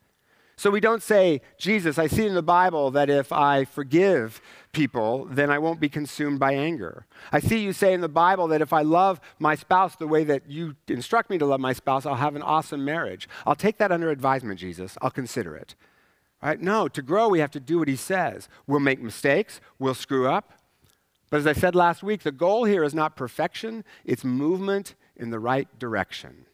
So, 0.57 0.69
we 0.69 0.81
don't 0.81 1.01
say, 1.01 1.41
Jesus, 1.57 1.97
I 1.97 2.07
see 2.07 2.25
in 2.25 2.33
the 2.33 2.43
Bible 2.43 2.91
that 2.91 3.09
if 3.09 3.31
I 3.31 3.63
forgive 3.63 4.41
people, 4.73 5.25
then 5.25 5.49
I 5.49 5.59
won't 5.59 5.79
be 5.79 5.87
consumed 5.87 6.39
by 6.39 6.53
anger. 6.53 7.05
I 7.31 7.39
see 7.39 7.59
you 7.59 7.71
say 7.71 7.93
in 7.93 8.01
the 8.01 8.09
Bible 8.09 8.49
that 8.49 8.61
if 8.61 8.73
I 8.73 8.81
love 8.81 9.21
my 9.39 9.55
spouse 9.55 9.95
the 9.95 10.07
way 10.07 10.25
that 10.25 10.49
you 10.49 10.75
instruct 10.89 11.29
me 11.29 11.37
to 11.37 11.45
love 11.45 11.61
my 11.61 11.73
spouse, 11.73 12.05
I'll 12.05 12.15
have 12.15 12.35
an 12.35 12.41
awesome 12.41 12.83
marriage. 12.83 13.29
I'll 13.45 13.55
take 13.55 13.77
that 13.77 13.93
under 13.93 14.11
advisement, 14.11 14.59
Jesus. 14.59 14.97
I'll 15.01 15.09
consider 15.09 15.55
it. 15.55 15.75
Right? 16.43 16.59
No, 16.59 16.89
to 16.89 17.01
grow, 17.01 17.29
we 17.29 17.39
have 17.39 17.51
to 17.51 17.61
do 17.61 17.79
what 17.79 17.87
he 17.87 17.95
says. 17.95 18.49
We'll 18.67 18.81
make 18.81 19.01
mistakes, 19.01 19.61
we'll 19.79 19.93
screw 19.93 20.27
up, 20.27 20.51
but 21.33 21.39
as 21.39 21.47
I 21.47 21.53
said 21.53 21.73
last 21.73 22.03
week, 22.03 22.21
the 22.21 22.31
goal 22.31 22.65
here 22.65 22.83
is 22.83 22.93
not 22.93 23.15
perfection, 23.15 23.83
it's 24.05 24.23
movement 24.23 24.93
in 25.15 25.31
the 25.31 25.39
right 25.39 25.67
direction. 25.79 26.45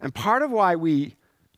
And 0.00 0.12
part 0.12 0.42
of 0.42 0.50
why 0.50 0.74
we 0.74 1.14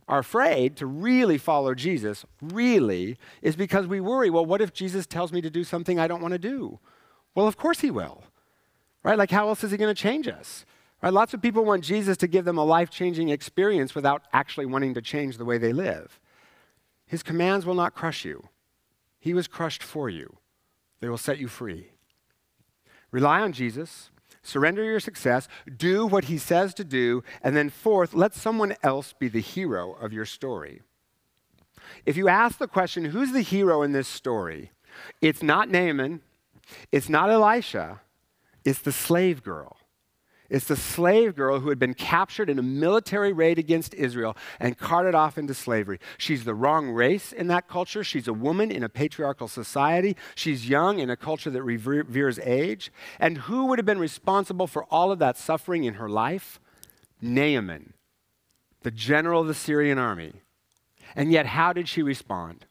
are 0.06 0.18
afraid 0.18 0.76
to 0.76 0.86
really 0.86 1.38
follow 1.38 1.74
Jesus, 1.74 2.26
really, 2.42 3.16
is 3.40 3.56
because 3.56 3.86
we 3.86 4.02
worry 4.02 4.28
well, 4.28 4.44
what 4.44 4.60
if 4.60 4.74
Jesus 4.74 5.06
tells 5.06 5.32
me 5.32 5.40
to 5.40 5.48
do 5.48 5.64
something 5.64 5.98
I 5.98 6.06
don't 6.06 6.20
want 6.20 6.32
to 6.32 6.38
do? 6.38 6.78
Well, 7.34 7.48
of 7.48 7.56
course 7.56 7.80
he 7.80 7.90
will. 7.90 8.24
Right? 9.02 9.16
Like, 9.16 9.30
how 9.30 9.48
else 9.48 9.64
is 9.64 9.70
he 9.70 9.78
going 9.78 9.94
to 9.94 9.98
change 9.98 10.28
us? 10.28 10.66
Right? 11.02 11.10
Lots 11.10 11.32
of 11.32 11.40
people 11.40 11.64
want 11.64 11.84
Jesus 11.84 12.18
to 12.18 12.26
give 12.26 12.44
them 12.44 12.58
a 12.58 12.64
life 12.66 12.90
changing 12.90 13.30
experience 13.30 13.94
without 13.94 14.24
actually 14.30 14.66
wanting 14.66 14.92
to 14.92 15.00
change 15.00 15.38
the 15.38 15.46
way 15.46 15.56
they 15.56 15.72
live. 15.72 16.20
His 17.06 17.22
commands 17.22 17.64
will 17.64 17.72
not 17.72 17.94
crush 17.94 18.26
you, 18.26 18.50
He 19.20 19.32
was 19.32 19.48
crushed 19.48 19.82
for 19.82 20.10
you. 20.10 20.36
They 21.00 21.08
will 21.08 21.16
set 21.16 21.38
you 21.38 21.48
free. 21.48 21.92
Rely 23.14 23.42
on 23.42 23.52
Jesus, 23.52 24.10
surrender 24.42 24.82
your 24.82 24.98
success, 24.98 25.46
do 25.76 26.04
what 26.04 26.24
He 26.24 26.36
says 26.36 26.74
to 26.74 26.82
do, 26.82 27.22
and 27.44 27.56
then, 27.56 27.70
fourth, 27.70 28.12
let 28.12 28.34
someone 28.34 28.74
else 28.82 29.14
be 29.16 29.28
the 29.28 29.40
hero 29.40 29.92
of 29.92 30.12
your 30.12 30.24
story. 30.24 30.82
If 32.04 32.16
you 32.16 32.28
ask 32.28 32.58
the 32.58 32.66
question, 32.66 33.04
who's 33.04 33.30
the 33.30 33.40
hero 33.40 33.82
in 33.82 33.92
this 33.92 34.08
story? 34.08 34.72
It's 35.20 35.44
not 35.44 35.68
Naaman, 35.68 36.22
it's 36.90 37.08
not 37.08 37.30
Elisha, 37.30 38.00
it's 38.64 38.80
the 38.80 38.90
slave 38.90 39.44
girl. 39.44 39.76
It's 40.50 40.66
the 40.66 40.76
slave 40.76 41.34
girl 41.34 41.60
who 41.60 41.70
had 41.70 41.78
been 41.78 41.94
captured 41.94 42.50
in 42.50 42.58
a 42.58 42.62
military 42.62 43.32
raid 43.32 43.58
against 43.58 43.94
Israel 43.94 44.36
and 44.60 44.76
carted 44.76 45.14
off 45.14 45.38
into 45.38 45.54
slavery. 45.54 45.98
She's 46.18 46.44
the 46.44 46.54
wrong 46.54 46.90
race 46.90 47.32
in 47.32 47.46
that 47.48 47.66
culture. 47.66 48.04
She's 48.04 48.28
a 48.28 48.32
woman 48.34 48.70
in 48.70 48.82
a 48.82 48.88
patriarchal 48.90 49.48
society. 49.48 50.16
She's 50.34 50.68
young 50.68 50.98
in 50.98 51.08
a 51.08 51.16
culture 51.16 51.50
that 51.50 51.62
reveres 51.62 52.38
age. 52.40 52.92
And 53.18 53.38
who 53.38 53.66
would 53.66 53.78
have 53.78 53.86
been 53.86 53.98
responsible 53.98 54.66
for 54.66 54.84
all 54.84 55.10
of 55.10 55.18
that 55.20 55.38
suffering 55.38 55.84
in 55.84 55.94
her 55.94 56.10
life? 56.10 56.60
Naaman, 57.22 57.94
the 58.82 58.90
general 58.90 59.40
of 59.40 59.46
the 59.48 59.54
Syrian 59.54 59.98
army. 59.98 60.34
And 61.16 61.32
yet, 61.32 61.46
how 61.46 61.72
did 61.72 61.88
she 61.88 62.02
respond? 62.02 62.66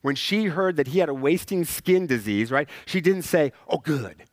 When 0.00 0.14
she 0.14 0.46
heard 0.46 0.76
that 0.76 0.88
he 0.88 0.98
had 0.98 1.08
a 1.08 1.14
wasting 1.14 1.64
skin 1.64 2.06
disease, 2.06 2.50
right? 2.50 2.68
She 2.86 3.00
didn't 3.00 3.22
say, 3.22 3.52
Oh, 3.68 3.78
good. 3.78 4.24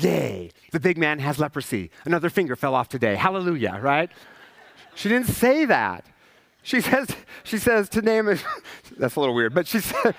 Yay, 0.00 0.50
the 0.72 0.80
big 0.80 0.96
man 0.96 1.18
has 1.18 1.38
leprosy. 1.38 1.90
Another 2.04 2.30
finger 2.30 2.56
fell 2.56 2.74
off 2.74 2.88
today. 2.88 3.16
Hallelujah, 3.16 3.78
right? 3.82 4.10
She 4.94 5.08
didn't 5.08 5.28
say 5.28 5.64
that. 5.66 6.04
She 6.62 6.80
says, 6.80 7.08
she 7.44 7.58
says 7.58 7.88
to 7.90 8.02
Naaman, 8.02 8.38
that's 8.98 9.16
a 9.16 9.20
little 9.20 9.34
weird, 9.34 9.54
but 9.54 9.66
she 9.66 9.80
said, 9.80 10.14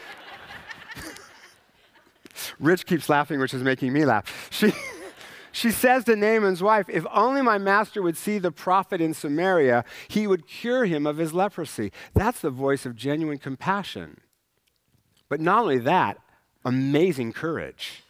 Rich 2.59 2.85
keeps 2.85 3.09
laughing, 3.09 3.39
which 3.39 3.53
is 3.53 3.63
making 3.63 3.93
me 3.93 4.05
laugh. 4.05 4.49
She, 4.51 4.71
she 5.51 5.71
says 5.71 6.03
to 6.05 6.15
Naaman's 6.15 6.63
wife, 6.63 6.87
If 6.89 7.05
only 7.11 7.41
my 7.41 7.57
master 7.57 8.01
would 8.01 8.17
see 8.17 8.39
the 8.39 8.51
prophet 8.51 9.01
in 9.01 9.13
Samaria, 9.13 9.85
he 10.07 10.27
would 10.27 10.47
cure 10.47 10.85
him 10.85 11.05
of 11.05 11.17
his 11.17 11.33
leprosy. 11.33 11.91
That's 12.13 12.41
the 12.41 12.49
voice 12.49 12.85
of 12.85 12.95
genuine 12.95 13.37
compassion. 13.37 14.21
But 15.29 15.39
not 15.39 15.61
only 15.61 15.79
that, 15.79 16.17
amazing 16.65 17.33
courage 17.33 18.03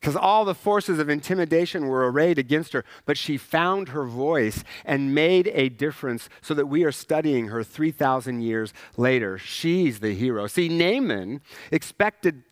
because 0.00 0.16
all 0.16 0.46
the 0.46 0.54
forces 0.54 0.98
of 0.98 1.10
intimidation 1.10 1.86
were 1.86 2.10
arrayed 2.10 2.38
against 2.38 2.72
her, 2.72 2.84
but 3.04 3.18
she 3.18 3.36
found 3.36 3.90
her 3.90 4.06
voice 4.06 4.64
and 4.86 5.14
made 5.14 5.50
a 5.52 5.68
difference 5.68 6.30
so 6.40 6.54
that 6.54 6.66
we 6.66 6.84
are 6.84 6.92
studying 6.92 7.48
her 7.48 7.62
3,000 7.62 8.40
years 8.40 8.72
later. 8.96 9.36
She's 9.36 10.00
the 10.00 10.14
hero. 10.14 10.46
See, 10.46 10.68
Naaman 10.68 11.42
expected 11.70 12.44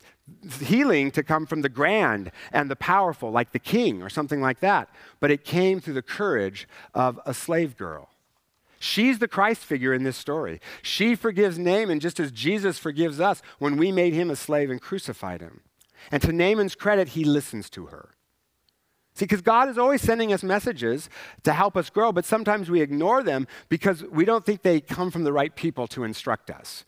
healing 0.61 1.09
to 1.09 1.23
come 1.23 1.47
from 1.47 1.61
the 1.63 1.69
grand 1.69 2.31
and 2.51 2.69
the 2.69 2.75
powerful, 2.75 3.31
like 3.31 3.51
the 3.51 3.57
king 3.57 4.03
or 4.03 4.09
something 4.09 4.41
like 4.41 4.59
that, 4.59 4.89
but 5.19 5.31
it 5.31 5.43
came 5.43 5.79
through 5.79 5.95
the 5.95 6.03
courage 6.03 6.67
of 6.93 7.19
a 7.25 7.33
slave 7.33 7.75
girl. 7.75 8.09
She's 8.79 9.17
the 9.17 9.27
Christ 9.27 9.65
figure 9.65 9.93
in 9.93 10.03
this 10.03 10.17
story. 10.17 10.61
She 10.83 11.15
forgives 11.15 11.57
Naaman 11.57 11.99
just 11.99 12.19
as 12.19 12.31
Jesus 12.31 12.77
forgives 12.77 13.19
us 13.19 13.41
when 13.57 13.75
we 13.75 13.91
made 13.91 14.13
him 14.13 14.29
a 14.29 14.35
slave 14.35 14.69
and 14.69 14.79
crucified 14.79 15.41
him. 15.41 15.61
And 16.11 16.21
to 16.23 16.31
Naaman's 16.31 16.75
credit, 16.75 17.09
he 17.09 17.23
listens 17.23 17.69
to 17.71 17.87
her. 17.87 18.11
See, 19.15 19.25
because 19.25 19.41
God 19.41 19.67
is 19.67 19.77
always 19.77 20.01
sending 20.01 20.31
us 20.31 20.43
messages 20.43 21.09
to 21.43 21.51
help 21.51 21.75
us 21.75 21.89
grow, 21.89 22.11
but 22.11 22.25
sometimes 22.25 22.69
we 22.69 22.81
ignore 22.81 23.21
them 23.21 23.47
because 23.67 24.03
we 24.03 24.23
don't 24.23 24.45
think 24.45 24.61
they 24.61 24.79
come 24.79 25.11
from 25.11 25.23
the 25.23 25.33
right 25.33 25.53
people 25.53 25.87
to 25.87 26.03
instruct 26.03 26.49
us. 26.49 26.85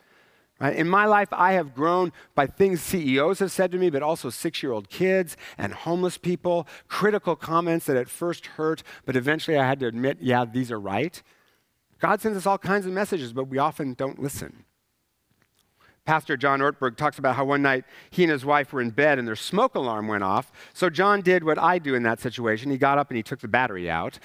Right? 0.61 0.75
In 0.75 0.87
my 0.87 1.05
life, 1.05 1.29
I 1.31 1.53
have 1.53 1.73
grown 1.73 2.13
by 2.35 2.45
things 2.45 2.81
CEOs 2.81 3.39
have 3.39 3.51
said 3.51 3.71
to 3.71 3.79
me, 3.79 3.89
but 3.89 4.03
also 4.03 4.29
six 4.29 4.61
year 4.61 4.71
old 4.71 4.89
kids 4.89 5.35
and 5.57 5.73
homeless 5.73 6.17
people, 6.17 6.67
critical 6.87 7.35
comments 7.35 7.87
that 7.87 7.97
at 7.97 8.07
first 8.07 8.45
hurt, 8.45 8.83
but 9.05 9.15
eventually 9.15 9.57
I 9.57 9.67
had 9.67 9.79
to 9.79 9.87
admit, 9.87 10.19
yeah, 10.21 10.45
these 10.45 10.71
are 10.71 10.79
right. 10.79 11.21
God 11.99 12.21
sends 12.21 12.37
us 12.37 12.45
all 12.45 12.59
kinds 12.59 12.85
of 12.85 12.93
messages, 12.93 13.33
but 13.33 13.45
we 13.47 13.57
often 13.57 13.93
don't 13.93 14.21
listen. 14.21 14.65
Pastor 16.05 16.35
John 16.35 16.59
Ortberg 16.59 16.97
talks 16.97 17.19
about 17.19 17.35
how 17.35 17.45
one 17.45 17.61
night 17.61 17.85
he 18.09 18.23
and 18.23 18.31
his 18.31 18.43
wife 18.43 18.73
were 18.73 18.81
in 18.81 18.89
bed 18.89 19.19
and 19.19 19.27
their 19.27 19.35
smoke 19.35 19.75
alarm 19.75 20.07
went 20.07 20.23
off. 20.23 20.51
So 20.73 20.89
John 20.89 21.21
did 21.21 21.43
what 21.43 21.59
I 21.59 21.77
do 21.77 21.93
in 21.93 22.03
that 22.03 22.19
situation. 22.19 22.71
He 22.71 22.77
got 22.77 22.97
up 22.97 23.09
and 23.09 23.17
he 23.17 23.23
took 23.23 23.39
the 23.39 23.47
battery 23.47 23.89
out, 23.89 24.17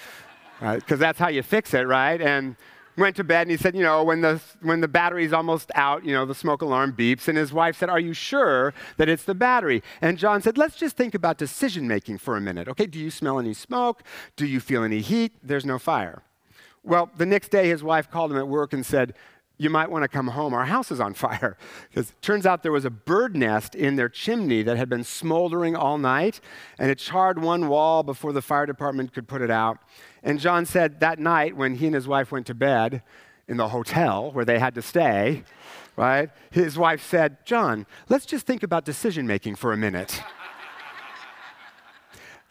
because 0.59 0.81
right? 0.89 0.99
that's 0.99 1.19
how 1.19 1.27
you 1.27 1.43
fix 1.43 1.73
it, 1.73 1.85
right? 1.85 2.19
And 2.19 2.55
went 2.97 3.15
to 3.15 3.23
bed 3.23 3.43
and 3.43 3.51
he 3.51 3.57
said, 3.57 3.75
you 3.75 3.83
know, 3.83 4.03
when 4.03 4.21
the, 4.21 4.41
when 4.61 4.81
the 4.81 4.87
battery's 4.87 5.31
almost 5.31 5.71
out, 5.75 6.03
you 6.03 6.13
know, 6.13 6.25
the 6.25 6.33
smoke 6.33 6.63
alarm 6.63 6.93
beeps. 6.93 7.27
And 7.27 7.37
his 7.37 7.53
wife 7.53 7.77
said, 7.77 7.89
Are 7.89 7.99
you 7.99 8.13
sure 8.13 8.73
that 8.97 9.07
it's 9.07 9.23
the 9.23 9.35
battery? 9.35 9.83
And 10.01 10.17
John 10.17 10.41
said, 10.41 10.57
Let's 10.57 10.75
just 10.75 10.97
think 10.97 11.13
about 11.13 11.37
decision 11.37 11.87
making 11.87 12.17
for 12.17 12.35
a 12.35 12.41
minute. 12.41 12.67
Okay, 12.67 12.87
do 12.87 12.97
you 12.99 13.11
smell 13.11 13.39
any 13.39 13.53
smoke? 13.53 14.03
Do 14.35 14.45
you 14.45 14.59
feel 14.59 14.83
any 14.83 15.01
heat? 15.01 15.33
There's 15.43 15.65
no 15.65 15.77
fire. 15.77 16.23
Well, 16.83 17.11
the 17.15 17.25
next 17.25 17.49
day 17.49 17.67
his 17.67 17.83
wife 17.83 18.09
called 18.09 18.31
him 18.31 18.37
at 18.37 18.47
work 18.47 18.73
and 18.73 18.85
said, 18.85 19.13
you 19.57 19.69
might 19.69 19.89
want 19.89 20.03
to 20.03 20.07
come 20.07 20.27
home. 20.27 20.53
Our 20.53 20.65
house 20.65 20.91
is 20.91 20.99
on 20.99 21.13
fire. 21.13 21.57
Because 21.89 22.11
it 22.11 22.21
turns 22.21 22.45
out 22.45 22.63
there 22.63 22.71
was 22.71 22.85
a 22.85 22.89
bird 22.89 23.35
nest 23.35 23.73
in 23.75 23.95
their 23.95 24.09
chimney 24.09 24.61
that 24.63 24.77
had 24.77 24.89
been 24.89 25.03
smoldering 25.03 25.75
all 25.75 25.97
night, 25.97 26.39
and 26.77 26.91
it 26.91 26.99
charred 26.99 27.41
one 27.41 27.67
wall 27.67 28.03
before 28.03 28.33
the 28.33 28.41
fire 28.41 28.65
department 28.65 29.13
could 29.13 29.27
put 29.27 29.41
it 29.41 29.51
out. 29.51 29.79
And 30.21 30.39
John 30.39 30.65
said 30.65 30.99
that 30.99 31.19
night 31.19 31.55
when 31.55 31.75
he 31.75 31.87
and 31.87 31.95
his 31.95 32.07
wife 32.07 32.31
went 32.31 32.45
to 32.47 32.53
bed 32.53 33.01
in 33.47 33.57
the 33.57 33.69
hotel 33.69 34.31
where 34.31 34.45
they 34.45 34.59
had 34.59 34.75
to 34.75 34.81
stay, 34.81 35.43
right? 35.95 36.29
His 36.51 36.77
wife 36.77 37.03
said, 37.03 37.45
John, 37.45 37.85
let's 38.09 38.25
just 38.25 38.45
think 38.45 38.61
about 38.61 38.85
decision 38.85 39.25
making 39.25 39.55
for 39.55 39.73
a 39.73 39.77
minute. 39.77 40.21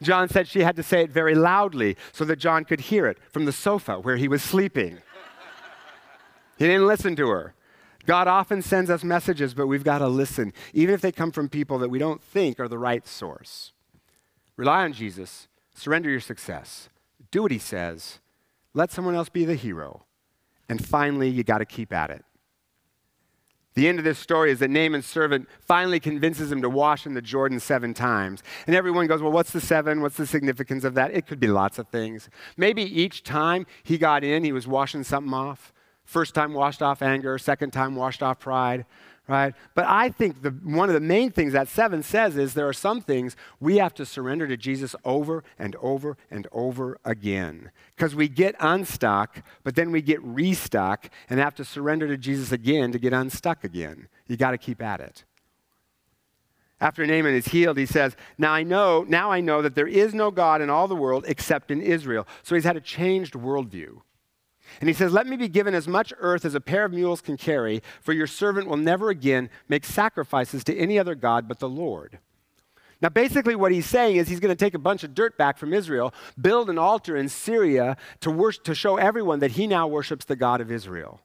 John 0.03 0.29
said 0.29 0.47
she 0.47 0.61
had 0.61 0.77
to 0.77 0.83
say 0.83 1.03
it 1.03 1.11
very 1.11 1.35
loudly 1.35 1.97
so 2.13 2.25
that 2.27 2.37
John 2.37 2.65
could 2.65 2.81
hear 2.81 3.07
it 3.07 3.19
from 3.31 3.45
the 3.47 3.53
sofa 3.53 3.99
where 3.99 4.17
he 4.17 4.29
was 4.29 4.43
sleeping. 4.43 4.99
He 6.59 6.67
didn't 6.67 6.87
listen 6.87 7.17
to 7.17 7.29
her. 7.29 7.55
God 8.07 8.29
often 8.29 8.63
sends 8.63 8.89
us 8.89 9.03
messages, 9.03 9.53
but 9.53 9.67
we've 9.67 9.85
got 9.85 9.99
to 9.99 10.09
listen, 10.09 10.53
even 10.73 10.95
if 10.95 11.01
they 11.01 11.13
come 11.13 11.33
from 11.33 11.49
people 11.49 11.79
that 11.79 11.89
we 11.89 11.99
don't 11.99 12.23
think 12.23 12.61
are 12.61 12.69
the 12.69 12.79
right 12.79 13.07
source. 13.07 13.73
Rely 14.57 14.85
on 14.85 14.93
Jesus, 14.93 15.49
surrender 15.75 16.09
your 16.09 16.21
success, 16.21 16.89
do 17.31 17.43
what 17.43 17.51
he 17.51 17.59
says, 17.59 18.21
let 18.75 18.93
someone 18.93 19.15
else 19.15 19.29
be 19.29 19.45
the 19.45 19.57
hero, 19.57 20.05
and 20.69 20.85
finally, 20.85 21.29
you 21.29 21.43
got 21.43 21.59
to 21.59 21.65
keep 21.65 21.93
at 21.93 22.11
it. 22.11 22.25
The 23.75 23.89
end 23.89 23.99
of 23.99 24.05
this 24.05 24.19
story 24.19 24.51
is 24.51 24.61
that 24.61 24.71
Naaman's 24.71 25.05
servant 25.05 25.49
finally 25.61 26.01
convinces 26.01 26.51
him 26.51 26.63
to 26.63 26.71
wash 26.71 27.05
in 27.05 27.13
the 27.13 27.21
Jordan 27.21 27.61
seven 27.61 27.93
times. 27.93 28.43
And 28.67 28.75
everyone 28.75 29.07
goes, 29.07 29.21
Well, 29.21 29.31
what's 29.31 29.51
the 29.51 29.61
seven? 29.61 30.01
What's 30.01 30.17
the 30.17 30.27
significance 30.27 30.83
of 30.83 30.95
that? 30.95 31.13
It 31.13 31.27
could 31.27 31.39
be 31.39 31.47
lots 31.47 31.79
of 31.79 31.87
things. 31.89 32.31
Maybe 32.57 32.83
each 32.83 33.23
time 33.23 33.67
he 33.83 33.99
got 33.99 34.25
in, 34.25 34.45
he 34.45 34.53
was 34.53 34.67
washing 34.67 35.05
something 35.05 35.35
off. 35.35 35.75
First 36.07 36.35
time 36.35 36.55
washed 36.55 36.83
off 36.83 37.03
anger, 37.03 37.37
second 37.37 37.73
time 37.73 37.97
washed 37.97 38.23
off 38.23 38.39
pride, 38.39 38.87
right? 39.27 39.55
But 39.75 39.87
I 39.89 40.09
think 40.11 40.41
the, 40.41 40.51
one 40.51 40.89
of 40.89 40.95
the 40.95 41.01
main 41.01 41.33
things 41.33 41.53
that 41.53 41.67
seven 41.67 42.05
says 42.05 42.37
is 42.37 42.55
there 42.55 42.69
are 42.69 42.73
some 42.73 43.01
things 43.01 43.35
we 43.59 43.79
have 43.79 43.93
to 43.95 44.07
surrender 44.07 44.47
to 44.47 44.57
Jesus 44.57 44.95
over 45.05 45.43
and 45.59 45.75
over 45.77 46.17
and 46.31 46.47
over 46.53 46.97
again. 47.05 47.73
Because 47.97 48.15
we 48.15 48.29
get 48.29 48.55
unstuck, 48.61 49.43
but 49.65 49.75
then 49.75 49.91
we 49.91 50.01
get 50.01 50.23
restuck 50.23 51.11
and 51.29 51.41
have 51.41 51.57
to 51.57 51.65
surrender 51.65 52.07
to 52.07 52.17
Jesus 52.17 52.53
again 52.53 52.93
to 52.93 53.01
get 53.01 53.13
unstuck 53.13 53.65
again. 53.65 54.07
You 54.29 54.37
got 54.37 54.53
to 54.53 54.59
keep 54.59 54.81
at 54.81 55.01
it. 55.01 55.25
After 56.81 57.05
Naaman 57.05 57.35
is 57.35 57.49
healed, 57.49 57.79
he 57.79 57.87
says, 57.87 58.15
Now 58.39 58.53
I 58.53 58.63
know, 58.63 59.05
now 59.09 59.33
I 59.33 59.41
know 59.41 59.61
that 59.61 59.75
there 59.75 59.89
is 59.89 60.15
no 60.15 60.31
God 60.31 60.61
in 60.61 60.71
all 60.71 60.87
the 60.87 60.95
world 60.95 61.25
except 61.27 61.73
in 61.73 61.81
Israel. 61.81 62.29
So 62.45 62.55
he's 62.55 62.65
had 62.65 62.77
a 62.77 62.81
changed 62.81 63.33
worldview. 63.33 64.03
And 64.81 64.89
he 64.89 64.95
says, 64.95 65.13
Let 65.13 65.27
me 65.27 65.37
be 65.37 65.49
given 65.49 65.75
as 65.75 65.89
much 65.89 66.13
earth 66.19 66.45
as 66.45 66.55
a 66.55 66.61
pair 66.61 66.85
of 66.85 66.93
mules 66.93 67.21
can 67.21 67.37
carry, 67.37 67.83
for 68.01 68.13
your 68.13 68.27
servant 68.27 68.69
will 68.69 68.77
never 68.77 69.11
again 69.11 69.51
make 69.69 69.85
sacrifices 69.85 70.65
to 70.65 70.77
any 70.77 70.99
other 70.99 71.15
God 71.15 71.49
but 71.49 71.59
the 71.59 71.69
Lord. 71.69 72.19
Now, 73.03 73.11
basically, 73.11 73.55
what 73.55 73.73
he's 73.73 73.87
saying 73.87 74.17
is 74.17 74.29
he's 74.29 74.41
going 74.41 74.57
to 74.57 74.65
take 74.65 74.73
a 74.75 74.79
bunch 74.79 75.05
of 75.05 75.15
dirt 75.15 75.37
back 75.37 75.59
from 75.59 75.75
Israel, 75.75 76.15
build 76.41 76.71
an 76.71 76.79
altar 76.79 77.15
in 77.15 77.29
Syria 77.29 77.97
to, 78.21 78.31
worship, 78.31 78.65
to 78.65 78.75
show 78.75 78.97
everyone 78.97 79.41
that 79.41 79.53
he 79.53 79.67
now 79.67 79.87
worships 79.87 80.25
the 80.25 80.37
God 80.37 80.63
of 80.63 80.71
Israel. 80.71 81.21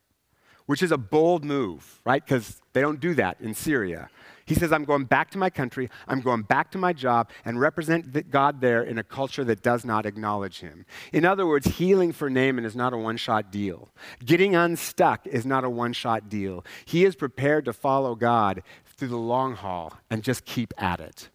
which 0.66 0.82
is 0.82 0.92
a 0.92 0.98
bold 0.98 1.44
move, 1.44 2.00
right? 2.06 2.24
Because 2.24 2.62
they 2.74 2.82
don't 2.82 3.00
do 3.00 3.14
that 3.16 3.36
in 3.42 3.54
Syria. 3.54 4.10
He 4.46 4.56
says, 4.56 4.72
I'm 4.72 4.86
going 4.86 5.06
back 5.06 5.32
to 5.32 5.38
my 5.38 5.50
country, 5.50 5.90
I'm 6.08 6.22
going 6.22 6.44
back 6.44 6.72
to 6.72 6.78
my 6.78 6.94
job, 6.94 7.30
and 7.46 7.60
represent 7.60 8.30
God 8.30 8.62
there 8.62 8.84
in 8.84 8.98
a 8.98 9.04
culture 9.04 9.44
that 9.44 9.62
does 9.62 9.86
not 9.86 10.06
acknowledge 10.06 10.60
him. 10.60 10.86
In 11.14 11.26
other 11.26 11.46
words, 11.46 11.78
healing 11.78 12.12
for 12.12 12.30
Naaman 12.30 12.66
is 12.66 12.76
not 12.76 12.94
a 12.94 12.98
one 12.98 13.18
shot 13.18 13.52
deal. 13.52 13.90
Getting 14.24 14.56
unstuck 14.56 15.26
is 15.28 15.46
not 15.46 15.64
a 15.64 15.70
one 15.70 15.94
shot 15.94 16.30
deal. 16.30 16.66
He 16.86 17.06
is 17.06 17.16
prepared 17.16 17.66
to 17.66 17.74
follow 17.74 18.16
God 18.16 18.64
through 18.86 19.10
the 19.10 19.18
long 19.18 19.56
haul 19.56 19.94
and 20.10 20.24
just 20.24 20.46
keep 20.46 20.74
at 20.78 21.00
it 21.00 21.30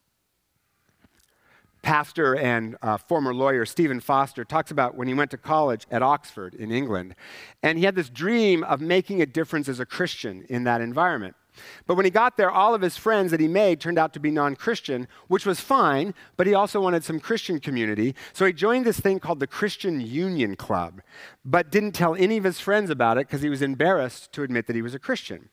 pastor 1.87 2.35
and 2.35 2.77
uh, 2.83 2.97
former 2.97 3.33
lawyer 3.33 3.64
Stephen 3.64 4.01
Foster 4.01 4.45
talks 4.45 4.73
about 4.73 4.97
when 4.97 5.07
he 5.07 5.14
went 5.14 5.31
to 5.31 5.37
college 5.37 5.87
at 5.88 6.03
Oxford 6.03 6.53
in 6.53 6.73
England. 6.73 7.14
And 7.62 7.79
he 7.79 7.85
had 7.85 7.95
this 7.95 8.11
dream 8.11 8.64
of 8.64 8.81
making 8.81 9.23
a 9.23 9.27
difference 9.27 9.69
as 9.69 9.79
a 9.79 9.87
Christian 9.87 10.45
in 10.49 10.64
that 10.64 10.81
environment. 10.81 11.37
But 11.87 11.95
when 11.97 12.05
he 12.05 12.11
got 12.11 12.37
there, 12.37 12.51
all 12.51 12.75
of 12.75 12.83
his 12.83 12.97
friends 12.97 13.31
that 13.31 13.40
he 13.40 13.49
made 13.49 13.81
turned 13.81 13.99
out 13.99 14.12
to 14.14 14.21
be 14.21 14.31
non 14.31 14.57
Christian, 14.57 15.09
which 15.29 15.47
was 15.47 15.61
fine, 15.61 16.14
but 16.37 16.47
he 16.47 16.55
also 16.55 16.81
wanted 16.81 17.05
some 17.05 17.21
Christian 17.21 17.61
community. 17.61 18.14
So 18.33 18.45
he 18.45 18.53
joined 18.53 18.85
this 18.85 19.01
thing 19.01 19.21
called 19.21 19.40
the 19.40 19.47
Christian 19.47 20.01
Union 20.01 20.57
Club, 20.57 21.01
but 21.45 21.71
didn't 21.71 21.92
tell 21.92 22.14
any 22.14 22.37
of 22.37 22.45
his 22.45 22.61
friends 22.61 22.90
about 22.90 23.19
it 23.19 23.27
because 23.27 23.42
he 23.42 23.49
was 23.49 23.62
embarrassed 23.62 24.33
to 24.33 24.42
admit 24.42 24.66
that 24.66 24.77
he 24.77 24.83
was 24.83 24.95
a 24.95 24.99
Christian. 24.99 25.49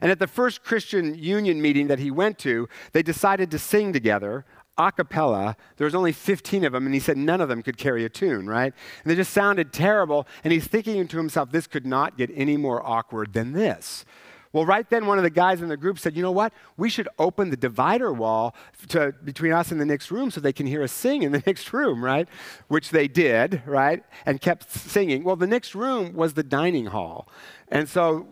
And 0.00 0.10
at 0.10 0.18
the 0.18 0.26
first 0.26 0.64
Christian 0.64 1.14
Union 1.14 1.62
meeting 1.62 1.86
that 1.86 1.98
he 1.98 2.10
went 2.10 2.38
to, 2.40 2.68
they 2.92 3.02
decided 3.02 3.50
to 3.50 3.58
sing 3.58 3.92
together 3.92 4.44
a 4.78 4.92
cappella. 4.92 5.56
There 5.76 5.84
was 5.84 5.94
only 5.94 6.12
15 6.12 6.64
of 6.64 6.72
them, 6.72 6.86
and 6.86 6.94
he 6.94 7.00
said 7.00 7.16
none 7.16 7.40
of 7.40 7.48
them 7.48 7.62
could 7.62 7.76
carry 7.76 8.04
a 8.04 8.08
tune, 8.08 8.48
right? 8.48 8.72
And 9.02 9.10
they 9.10 9.14
just 9.14 9.32
sounded 9.32 9.72
terrible. 9.72 10.26
And 10.44 10.52
he's 10.52 10.66
thinking 10.66 11.06
to 11.08 11.16
himself, 11.16 11.50
this 11.50 11.66
could 11.66 11.86
not 11.86 12.16
get 12.16 12.30
any 12.34 12.56
more 12.56 12.84
awkward 12.84 13.32
than 13.32 13.52
this. 13.52 14.04
Well, 14.52 14.66
right 14.66 14.88
then, 14.90 15.06
one 15.06 15.18
of 15.18 15.24
the 15.24 15.30
guys 15.30 15.62
in 15.62 15.68
the 15.68 15.76
group 15.76 15.98
said, 15.98 16.14
You 16.14 16.22
know 16.22 16.32
what? 16.32 16.52
We 16.76 16.90
should 16.90 17.08
open 17.18 17.50
the 17.50 17.56
divider 17.56 18.12
wall 18.12 18.54
to, 18.88 19.12
between 19.24 19.52
us 19.52 19.72
and 19.72 19.80
the 19.80 19.86
next 19.86 20.10
room 20.10 20.30
so 20.30 20.40
they 20.40 20.52
can 20.52 20.66
hear 20.66 20.82
us 20.82 20.92
sing 20.92 21.22
in 21.22 21.32
the 21.32 21.42
next 21.46 21.72
room, 21.72 22.04
right? 22.04 22.28
Which 22.68 22.90
they 22.90 23.08
did, 23.08 23.62
right? 23.66 24.04
And 24.26 24.40
kept 24.40 24.70
singing. 24.70 25.24
Well, 25.24 25.36
the 25.36 25.46
next 25.46 25.74
room 25.74 26.14
was 26.14 26.34
the 26.34 26.42
dining 26.42 26.86
hall. 26.86 27.28
And 27.68 27.88
so 27.88 28.28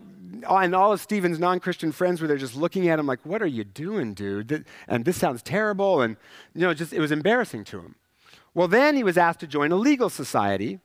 and 0.49 0.75
all 0.75 0.93
of 0.93 1.01
Stephen's 1.01 1.39
non 1.39 1.59
Christian 1.59 1.91
friends 1.91 2.21
were 2.21 2.27
there 2.27 2.37
just 2.37 2.55
looking 2.55 2.87
at 2.87 2.99
him 2.99 3.07
like, 3.07 3.25
What 3.25 3.41
are 3.41 3.47
you 3.47 3.63
doing, 3.63 4.13
dude? 4.13 4.65
And 4.87 5.05
this 5.05 5.17
sounds 5.17 5.41
terrible. 5.41 6.01
And, 6.01 6.17
you 6.53 6.61
know, 6.61 6.73
just 6.73 6.93
it 6.93 6.99
was 6.99 7.11
embarrassing 7.11 7.63
to 7.65 7.79
him. 7.79 7.95
Well, 8.53 8.67
then 8.67 8.95
he 8.95 9.03
was 9.03 9.17
asked 9.17 9.39
to 9.41 9.47
join 9.47 9.71
a 9.71 9.75
legal 9.75 10.09
society, 10.09 10.79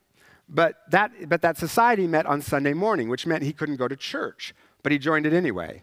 but 0.48 0.76
that, 0.90 1.28
but 1.28 1.42
that 1.42 1.58
society 1.58 2.06
met 2.06 2.24
on 2.24 2.40
Sunday 2.40 2.74
morning, 2.74 3.08
which 3.08 3.26
meant 3.26 3.42
he 3.42 3.52
couldn't 3.52 3.76
go 3.76 3.88
to 3.88 3.96
church 3.96 4.54
but 4.86 4.92
he 4.92 5.00
joined 5.00 5.26
it 5.26 5.32
anyway. 5.32 5.82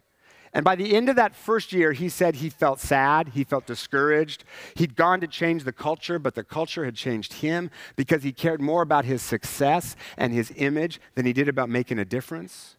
And 0.54 0.64
by 0.64 0.78
the 0.78 0.96
end 0.96 1.10
of 1.10 1.18
that 1.18 1.36
first 1.36 1.74
year, 1.74 1.92
he 1.92 2.08
said 2.08 2.36
he 2.36 2.50
felt 2.50 2.80
sad, 2.80 3.32
he 3.34 3.44
felt 3.44 3.66
discouraged. 3.66 4.46
He'd 4.76 4.96
gone 4.96 5.20
to 5.20 5.28
change 5.28 5.66
the 5.66 5.74
culture, 5.74 6.20
but 6.20 6.36
the 6.36 6.44
culture 6.46 6.86
had 6.86 6.96
changed 6.96 7.34
him 7.34 7.70
because 7.98 8.24
he 8.24 8.32
cared 8.32 8.62
more 8.62 8.82
about 8.82 9.04
his 9.04 9.22
success 9.22 9.98
and 10.18 10.32
his 10.32 10.54
image 10.56 11.02
than 11.16 11.26
he 11.26 11.34
did 11.34 11.50
about 11.50 11.68
making 11.68 12.00
a 12.00 12.06
difference. 12.06 12.78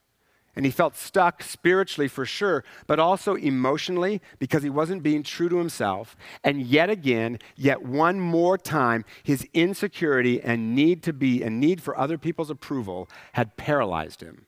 And 0.56 0.64
he 0.64 0.70
felt 0.72 0.96
stuck 0.96 1.42
spiritually 1.42 2.08
for 2.08 2.24
sure, 2.24 2.64
but 2.86 2.98
also 2.98 3.34
emotionally 3.34 4.22
because 4.38 4.62
he 4.62 4.70
wasn't 4.70 5.02
being 5.02 5.22
true 5.22 5.50
to 5.50 5.58
himself. 5.58 6.16
And 6.42 6.62
yet 6.62 6.88
again, 6.88 7.38
yet 7.54 7.82
one 7.82 8.18
more 8.18 8.56
time, 8.56 9.04
his 9.22 9.46
insecurity 9.52 10.40
and 10.40 10.74
need 10.74 11.02
to 11.02 11.12
be 11.12 11.42
and 11.42 11.60
need 11.60 11.82
for 11.82 11.98
other 11.98 12.16
people's 12.16 12.48
approval 12.48 13.10
had 13.34 13.58
paralyzed 13.58 14.22
him. 14.22 14.46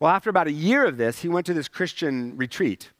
Well, 0.00 0.10
after 0.10 0.30
about 0.30 0.46
a 0.46 0.52
year 0.52 0.86
of 0.86 0.96
this, 0.96 1.20
he 1.20 1.28
went 1.28 1.44
to 1.46 1.54
this 1.54 1.68
Christian 1.68 2.36
retreat 2.38 2.90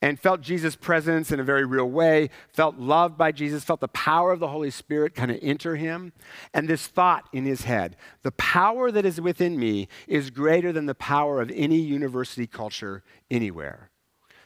and 0.00 0.18
felt 0.18 0.40
Jesus' 0.40 0.76
presence 0.76 1.30
in 1.30 1.40
a 1.40 1.44
very 1.44 1.66
real 1.66 1.90
way, 1.90 2.30
felt 2.48 2.78
loved 2.78 3.18
by 3.18 3.32
Jesus, 3.32 3.64
felt 3.64 3.80
the 3.80 3.88
power 3.88 4.32
of 4.32 4.40
the 4.40 4.48
Holy 4.48 4.70
Spirit 4.70 5.14
kind 5.14 5.30
of 5.30 5.38
enter 5.42 5.76
him. 5.76 6.12
And 6.54 6.68
this 6.68 6.86
thought 6.86 7.28
in 7.32 7.44
his 7.44 7.62
head 7.64 7.96
the 8.22 8.30
power 8.32 8.90
that 8.92 9.04
is 9.04 9.20
within 9.20 9.58
me 9.58 9.88
is 10.06 10.30
greater 10.30 10.72
than 10.72 10.86
the 10.86 10.94
power 10.94 11.42
of 11.42 11.50
any 11.54 11.78
university 11.78 12.46
culture 12.46 13.02
anywhere. 13.30 13.90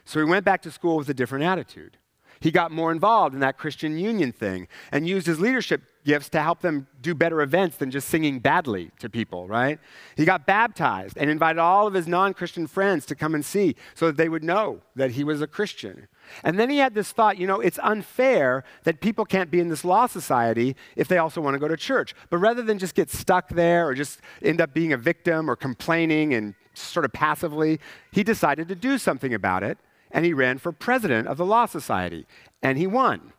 So 0.03 0.19
he 0.19 0.25
went 0.25 0.43
back 0.43 0.63
to 0.63 0.71
school 0.71 0.97
with 0.97 1.09
a 1.09 1.13
different 1.13 1.45
attitude. 1.45 1.97
He 2.39 2.51
got 2.51 2.71
more 2.71 2.91
involved 2.91 3.33
in 3.33 3.41
that 3.41 3.57
Christian 3.57 3.97
union 3.97 4.31
thing 4.31 4.67
and 4.91 5.07
used 5.07 5.27
his 5.27 5.39
leadership 5.39 5.83
gifts 6.05 6.29
to 6.29 6.41
help 6.41 6.61
them 6.61 6.87
do 7.01 7.13
better 7.13 7.41
events 7.41 7.77
than 7.77 7.91
just 7.91 8.07
singing 8.07 8.39
badly 8.39 8.91
to 8.99 9.09
people, 9.09 9.47
right? 9.47 9.79
He 10.15 10.23
got 10.23 10.45
baptized 10.45 11.17
and 11.17 11.29
invited 11.29 11.59
all 11.59 11.87
of 11.87 11.93
his 11.93 12.07
non 12.07 12.33
Christian 12.33 12.67
friends 12.67 13.05
to 13.07 13.15
come 13.15 13.35
and 13.35 13.43
see 13.43 13.75
so 13.95 14.07
that 14.07 14.15
they 14.15 14.29
would 14.29 14.43
know 14.43 14.81
that 14.95 15.11
he 15.11 15.23
was 15.23 15.41
a 15.41 15.47
Christian. 15.47 16.07
And 16.43 16.57
then 16.57 16.69
he 16.69 16.77
had 16.77 16.93
this 16.93 17.11
thought 17.11 17.37
you 17.37 17.47
know, 17.47 17.59
it's 17.59 17.79
unfair 17.83 18.63
that 18.83 19.01
people 19.01 19.25
can't 19.25 19.51
be 19.51 19.59
in 19.59 19.67
this 19.67 19.83
law 19.83 20.05
society 20.05 20.75
if 20.95 21.07
they 21.07 21.17
also 21.17 21.41
want 21.41 21.55
to 21.55 21.59
go 21.59 21.67
to 21.67 21.77
church. 21.77 22.15
But 22.29 22.37
rather 22.37 22.61
than 22.61 22.79
just 22.79 22.95
get 22.95 23.09
stuck 23.09 23.49
there 23.49 23.87
or 23.87 23.93
just 23.93 24.21
end 24.41 24.61
up 24.61 24.73
being 24.73 24.93
a 24.93 24.97
victim 24.97 25.49
or 25.49 25.55
complaining 25.55 26.33
and 26.33 26.53
sort 26.73 27.05
of 27.05 27.11
passively, 27.11 27.79
he 28.11 28.23
decided 28.23 28.67
to 28.69 28.75
do 28.75 28.97
something 28.97 29.33
about 29.33 29.63
it 29.63 29.77
and 30.15 30.23
he 30.23 30.33
ran 30.33 30.57
for 30.57 30.71
president 30.71 31.27
of 31.27 31.35
the 31.35 31.45
Law 31.45 31.65
Society, 31.65 32.25
and 32.63 32.77
he 32.77 32.87
won. 32.87 33.33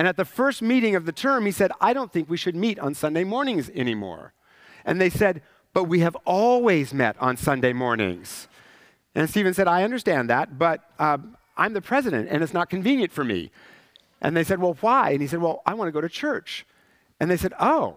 And 0.00 0.08
at 0.08 0.16
the 0.16 0.24
first 0.24 0.62
meeting 0.62 0.96
of 0.96 1.04
the 1.04 1.12
term, 1.12 1.44
he 1.44 1.52
said, 1.52 1.72
I 1.78 1.92
don't 1.92 2.10
think 2.10 2.30
we 2.30 2.38
should 2.38 2.56
meet 2.56 2.78
on 2.78 2.94
Sunday 2.94 3.22
mornings 3.22 3.68
anymore. 3.74 4.32
And 4.86 4.98
they 4.98 5.10
said, 5.10 5.42
But 5.74 5.84
we 5.84 6.00
have 6.00 6.16
always 6.24 6.94
met 6.94 7.16
on 7.20 7.36
Sunday 7.36 7.74
mornings. 7.74 8.48
And 9.14 9.28
Stephen 9.28 9.52
said, 9.52 9.68
I 9.68 9.82
understand 9.82 10.30
that, 10.30 10.58
but 10.58 10.80
uh, 10.98 11.18
I'm 11.54 11.74
the 11.74 11.82
president, 11.82 12.30
and 12.30 12.42
it's 12.42 12.54
not 12.54 12.70
convenient 12.70 13.12
for 13.12 13.24
me. 13.24 13.50
And 14.22 14.34
they 14.34 14.42
said, 14.42 14.58
Well, 14.58 14.78
why? 14.80 15.10
And 15.10 15.20
he 15.20 15.26
said, 15.26 15.42
Well, 15.42 15.60
I 15.66 15.74
want 15.74 15.88
to 15.88 15.92
go 15.92 16.00
to 16.00 16.08
church. 16.08 16.64
And 17.20 17.30
they 17.30 17.36
said, 17.36 17.52
Oh, 17.60 17.96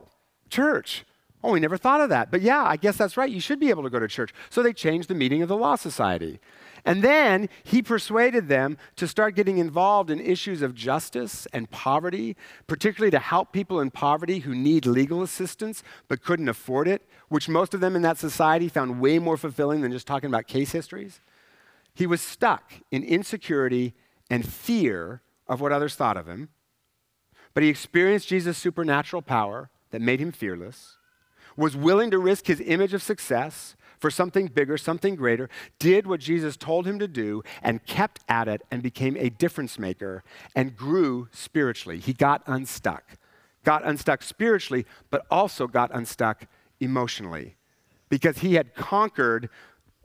church. 0.50 1.06
Oh, 1.44 1.52
we 1.52 1.60
never 1.60 1.78
thought 1.78 2.00
of 2.00 2.10
that. 2.10 2.32
But 2.32 2.42
yeah, 2.42 2.64
I 2.64 2.78
guess 2.78 2.96
that's 2.96 3.18
right. 3.18 3.30
You 3.30 3.42
should 3.42 3.60
be 3.60 3.70
able 3.70 3.84
to 3.84 3.90
go 3.90 4.00
to 4.00 4.08
church. 4.08 4.34
So 4.50 4.64
they 4.64 4.72
changed 4.72 5.10
the 5.10 5.16
meeting 5.16 5.42
of 5.42 5.50
the 5.50 5.58
Law 5.58 5.76
Society. 5.76 6.40
And 6.86 7.02
then 7.02 7.50
he 7.64 7.82
persuaded 7.82 8.48
them 8.48 8.78
to 8.98 9.08
start 9.08 9.36
getting 9.36 9.58
involved 9.58 10.10
in 10.10 10.20
issues 10.20 10.62
of 10.62 10.76
justice 10.76 11.48
and 11.54 11.70
poverty, 11.70 12.36
particularly 12.68 13.12
to 13.12 13.20
help 13.20 13.52
people 13.52 13.80
in 13.80 13.92
poverty 13.92 14.40
who 14.40 14.54
need 14.54 14.86
legal 14.86 15.22
assistance 15.22 15.84
but 16.08 16.24
couldn't 16.24 16.50
afford 16.50 16.88
it, 16.88 17.08
which 17.30 17.48
most 17.48 17.74
of 17.74 17.80
them 17.80 17.96
in 17.96 18.02
that 18.02 18.18
society 18.18 18.68
found 18.68 19.00
way 19.00 19.18
more 19.20 19.38
fulfilling 19.38 19.82
than 19.82 19.92
just 19.92 20.08
talking 20.08 20.30
about 20.30 20.48
case 20.48 20.72
histories. 20.72 21.22
He 21.94 22.08
was 22.08 22.22
stuck 22.22 22.74
in 22.92 23.04
insecurity 23.04 23.94
and 24.30 24.48
fear 24.48 25.22
of 25.48 25.62
what 25.62 25.72
others 25.72 25.96
thought 25.96 26.18
of 26.18 26.28
him, 26.28 26.50
but 27.54 27.64
he 27.64 27.70
experienced 27.70 28.28
Jesus' 28.28 28.58
supernatural 28.58 29.22
power 29.22 29.70
that 29.92 30.02
made 30.02 30.20
him 30.20 30.32
fearless, 30.32 30.98
was 31.56 31.76
willing 31.76 32.12
to 32.12 32.20
risk 32.20 32.48
his 32.48 32.62
image 32.62 32.94
of 32.94 33.04
success 33.04 33.76
for 34.00 34.12
something 34.12 34.48
bigger, 34.48 34.78
something 34.78 35.16
greater, 35.16 35.50
did 35.80 36.06
what 36.06 36.20
Jesus 36.20 36.58
told 36.58 36.86
him 36.86 37.00
to 37.00 37.08
do, 37.08 37.42
and 37.62 37.86
kept 37.86 38.20
at 38.28 38.50
it 38.50 38.62
and 38.70 38.84
became 38.84 39.16
a 39.18 39.30
difference 39.30 39.80
maker 39.80 40.24
and 40.56 40.76
grew 40.76 41.30
spiritually. 41.32 42.00
He 42.00 42.12
got 42.12 42.44
unstuck. 42.46 43.04
Got 43.63 43.86
unstuck 43.86 44.22
spiritually, 44.22 44.86
but 45.10 45.26
also 45.32 45.68
got 45.68 45.89
unstuck 45.94 46.48
emotionally 46.82 47.56
because 48.10 48.39
he 48.39 48.56
had 48.56 48.76
conquered 48.76 49.50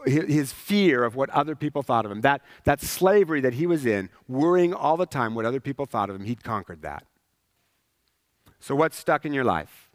his 0.07 0.53
fear 0.53 1.03
of 1.03 1.17
what 1.17 1.29
other 1.31 1.57
people 1.57 1.83
thought 1.83 2.05
of 2.05 2.13
him. 2.13 2.21
That, 2.21 2.43
that 2.65 2.81
slavery 2.81 3.41
that 3.41 3.55
he 3.55 3.67
was 3.67 3.85
in, 3.85 4.11
worrying 4.29 4.73
all 4.73 4.97
the 4.97 5.07
time 5.07 5.35
what 5.35 5.45
other 5.45 5.61
people 5.61 5.87
thought 5.87 6.09
of 6.09 6.17
him, 6.17 6.25
he'd 6.25 6.45
conquered 6.45 6.83
that. 6.83 7.05
So, 8.61 8.75
what's 8.75 8.97
stuck 8.97 9.25
in 9.25 9.33
your 9.33 9.45
life? 9.45 9.88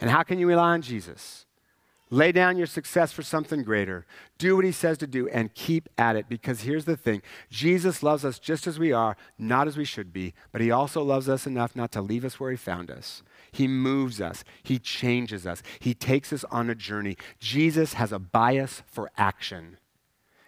And 0.00 0.10
how 0.10 0.22
can 0.22 0.38
you 0.38 0.46
rely 0.46 0.72
on 0.72 0.82
Jesus? 0.82 1.46
Lay 2.08 2.30
down 2.30 2.56
your 2.56 2.68
success 2.68 3.10
for 3.10 3.22
something 3.22 3.64
greater. 3.64 4.06
Do 4.38 4.54
what 4.54 4.64
he 4.64 4.70
says 4.70 4.96
to 4.98 5.08
do 5.08 5.28
and 5.28 5.52
keep 5.54 5.88
at 5.98 6.14
it 6.14 6.28
because 6.28 6.60
here's 6.60 6.84
the 6.84 6.96
thing 6.96 7.20
Jesus 7.50 8.00
loves 8.00 8.24
us 8.24 8.38
just 8.38 8.68
as 8.68 8.78
we 8.78 8.92
are, 8.92 9.16
not 9.38 9.66
as 9.66 9.76
we 9.76 9.84
should 9.84 10.12
be, 10.12 10.32
but 10.52 10.60
he 10.60 10.70
also 10.70 11.02
loves 11.02 11.28
us 11.28 11.48
enough 11.48 11.74
not 11.74 11.90
to 11.92 12.00
leave 12.00 12.24
us 12.24 12.38
where 12.38 12.52
he 12.52 12.56
found 12.56 12.92
us. 12.92 13.24
He 13.50 13.66
moves 13.66 14.20
us, 14.20 14.44
he 14.62 14.78
changes 14.78 15.46
us, 15.46 15.62
he 15.80 15.94
takes 15.94 16.32
us 16.32 16.44
on 16.44 16.70
a 16.70 16.76
journey. 16.76 17.16
Jesus 17.40 17.94
has 17.94 18.12
a 18.12 18.20
bias 18.20 18.82
for 18.86 19.10
action. 19.16 19.78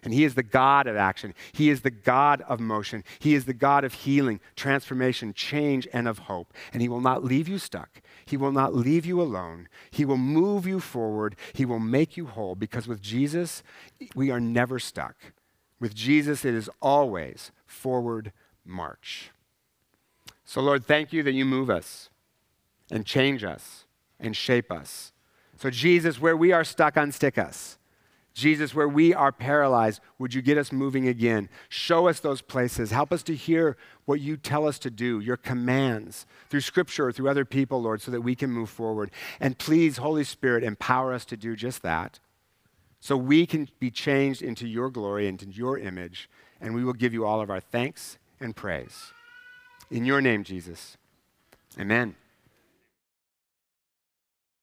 And 0.05 0.15
He 0.15 0.25
is 0.25 0.35
the 0.35 0.43
God 0.43 0.87
of 0.87 0.97
action. 0.97 1.35
He 1.53 1.71
is 1.71 1.81
the 1.81 1.91
God 1.91 2.43
of 2.43 2.61
motion. 2.61 3.03
He 3.19 3.35
is 3.35 3.45
the 3.47 3.55
God 3.55 3.85
of 3.85 3.95
healing, 3.95 4.41
transformation, 4.57 5.35
change, 5.35 5.89
and 5.93 6.07
of 6.07 6.21
hope. 6.21 6.53
And 6.73 6.81
He 6.81 6.89
will 6.89 7.01
not 7.01 7.25
leave 7.25 7.49
you 7.49 7.59
stuck. 7.59 8.01
He 8.25 8.37
will 8.37 8.53
not 8.53 8.75
leave 8.75 9.05
you 9.05 9.21
alone. 9.21 9.69
He 9.91 10.05
will 10.05 10.19
move 10.19 10.67
you 10.67 10.81
forward. 10.81 11.37
He 11.53 11.65
will 11.65 11.81
make 11.81 12.17
you 12.17 12.27
whole 12.27 12.55
because 12.55 12.87
with 12.87 13.01
Jesus, 13.01 13.63
we 14.15 14.31
are 14.31 14.41
never 14.41 14.79
stuck. 14.79 15.17
With 15.81 15.95
Jesus, 15.95 16.45
it 16.45 16.55
is 16.55 16.71
always 16.81 17.51
forward 17.67 18.33
march. 18.65 19.31
So, 20.45 20.61
Lord, 20.61 20.85
thank 20.85 21.13
you 21.13 21.23
that 21.25 21.33
you 21.33 21.45
move 21.45 21.71
us 21.71 22.09
and 22.91 23.05
change 23.05 23.45
us 23.45 23.85
and 24.19 24.37
shape 24.37 24.73
us. 24.73 25.13
So, 25.57 25.71
Jesus, 25.71 26.21
where 26.21 26.37
we 26.37 26.53
are 26.53 26.65
stuck, 26.65 26.95
unstick 26.95 27.37
us 27.37 27.78
Jesus, 28.39 28.73
where 28.73 28.89
we 28.89 29.13
are 29.13 29.33
paralyzed, 29.33 30.01
would 30.19 30.33
you 30.33 30.41
get 30.41 30.57
us 30.57 30.71
moving 30.71 31.09
again? 31.09 31.49
Show 31.69 32.07
us 32.07 32.21
those 32.21 32.41
places. 32.41 32.93
Help 32.93 33.13
us 33.13 33.25
to 33.25 33.35
hear 33.35 33.77
what 34.05 34.21
you 34.21 34.37
tell 34.37 34.67
us 34.69 34.79
to 34.79 34.91
do, 34.91 35.19
your 35.19 35.37
commands 35.37 36.25
through 36.49 36.61
Scripture 36.61 37.09
or 37.09 37.13
through 37.13 37.29
other 37.29 37.45
people, 37.45 37.83
Lord, 37.83 38.01
so 38.01 38.13
that 38.13 38.21
we 38.21 38.37
can 38.37 38.51
move 38.51 38.71
forward. 38.71 39.11
And 39.41 39.59
please, 39.59 39.97
Holy 39.97 40.23
Spirit, 40.23 40.63
empower 40.63 41.13
us 41.13 41.25
to 41.27 41.37
do 41.37 41.57
just 41.57 41.83
that 41.83 42.21
so 43.01 43.17
we 43.17 43.45
can 43.45 43.69
be 43.81 43.91
changed 43.91 44.41
into 44.41 44.69
your 44.69 44.89
glory 44.89 45.27
and 45.27 45.43
into 45.43 45.57
your 45.57 45.77
image, 45.77 46.31
and 46.61 46.75
we 46.75 46.85
will 46.85 46.93
give 46.93 47.13
you 47.13 47.27
all 47.27 47.41
of 47.41 47.51
our 47.51 47.61
thanks 47.61 48.19
and 48.41 48.55
praise. 48.55 49.13
In 49.91 50.05
your 50.05 50.21
name, 50.21 50.45
Jesus. 50.45 50.97
Amen. 51.79 52.15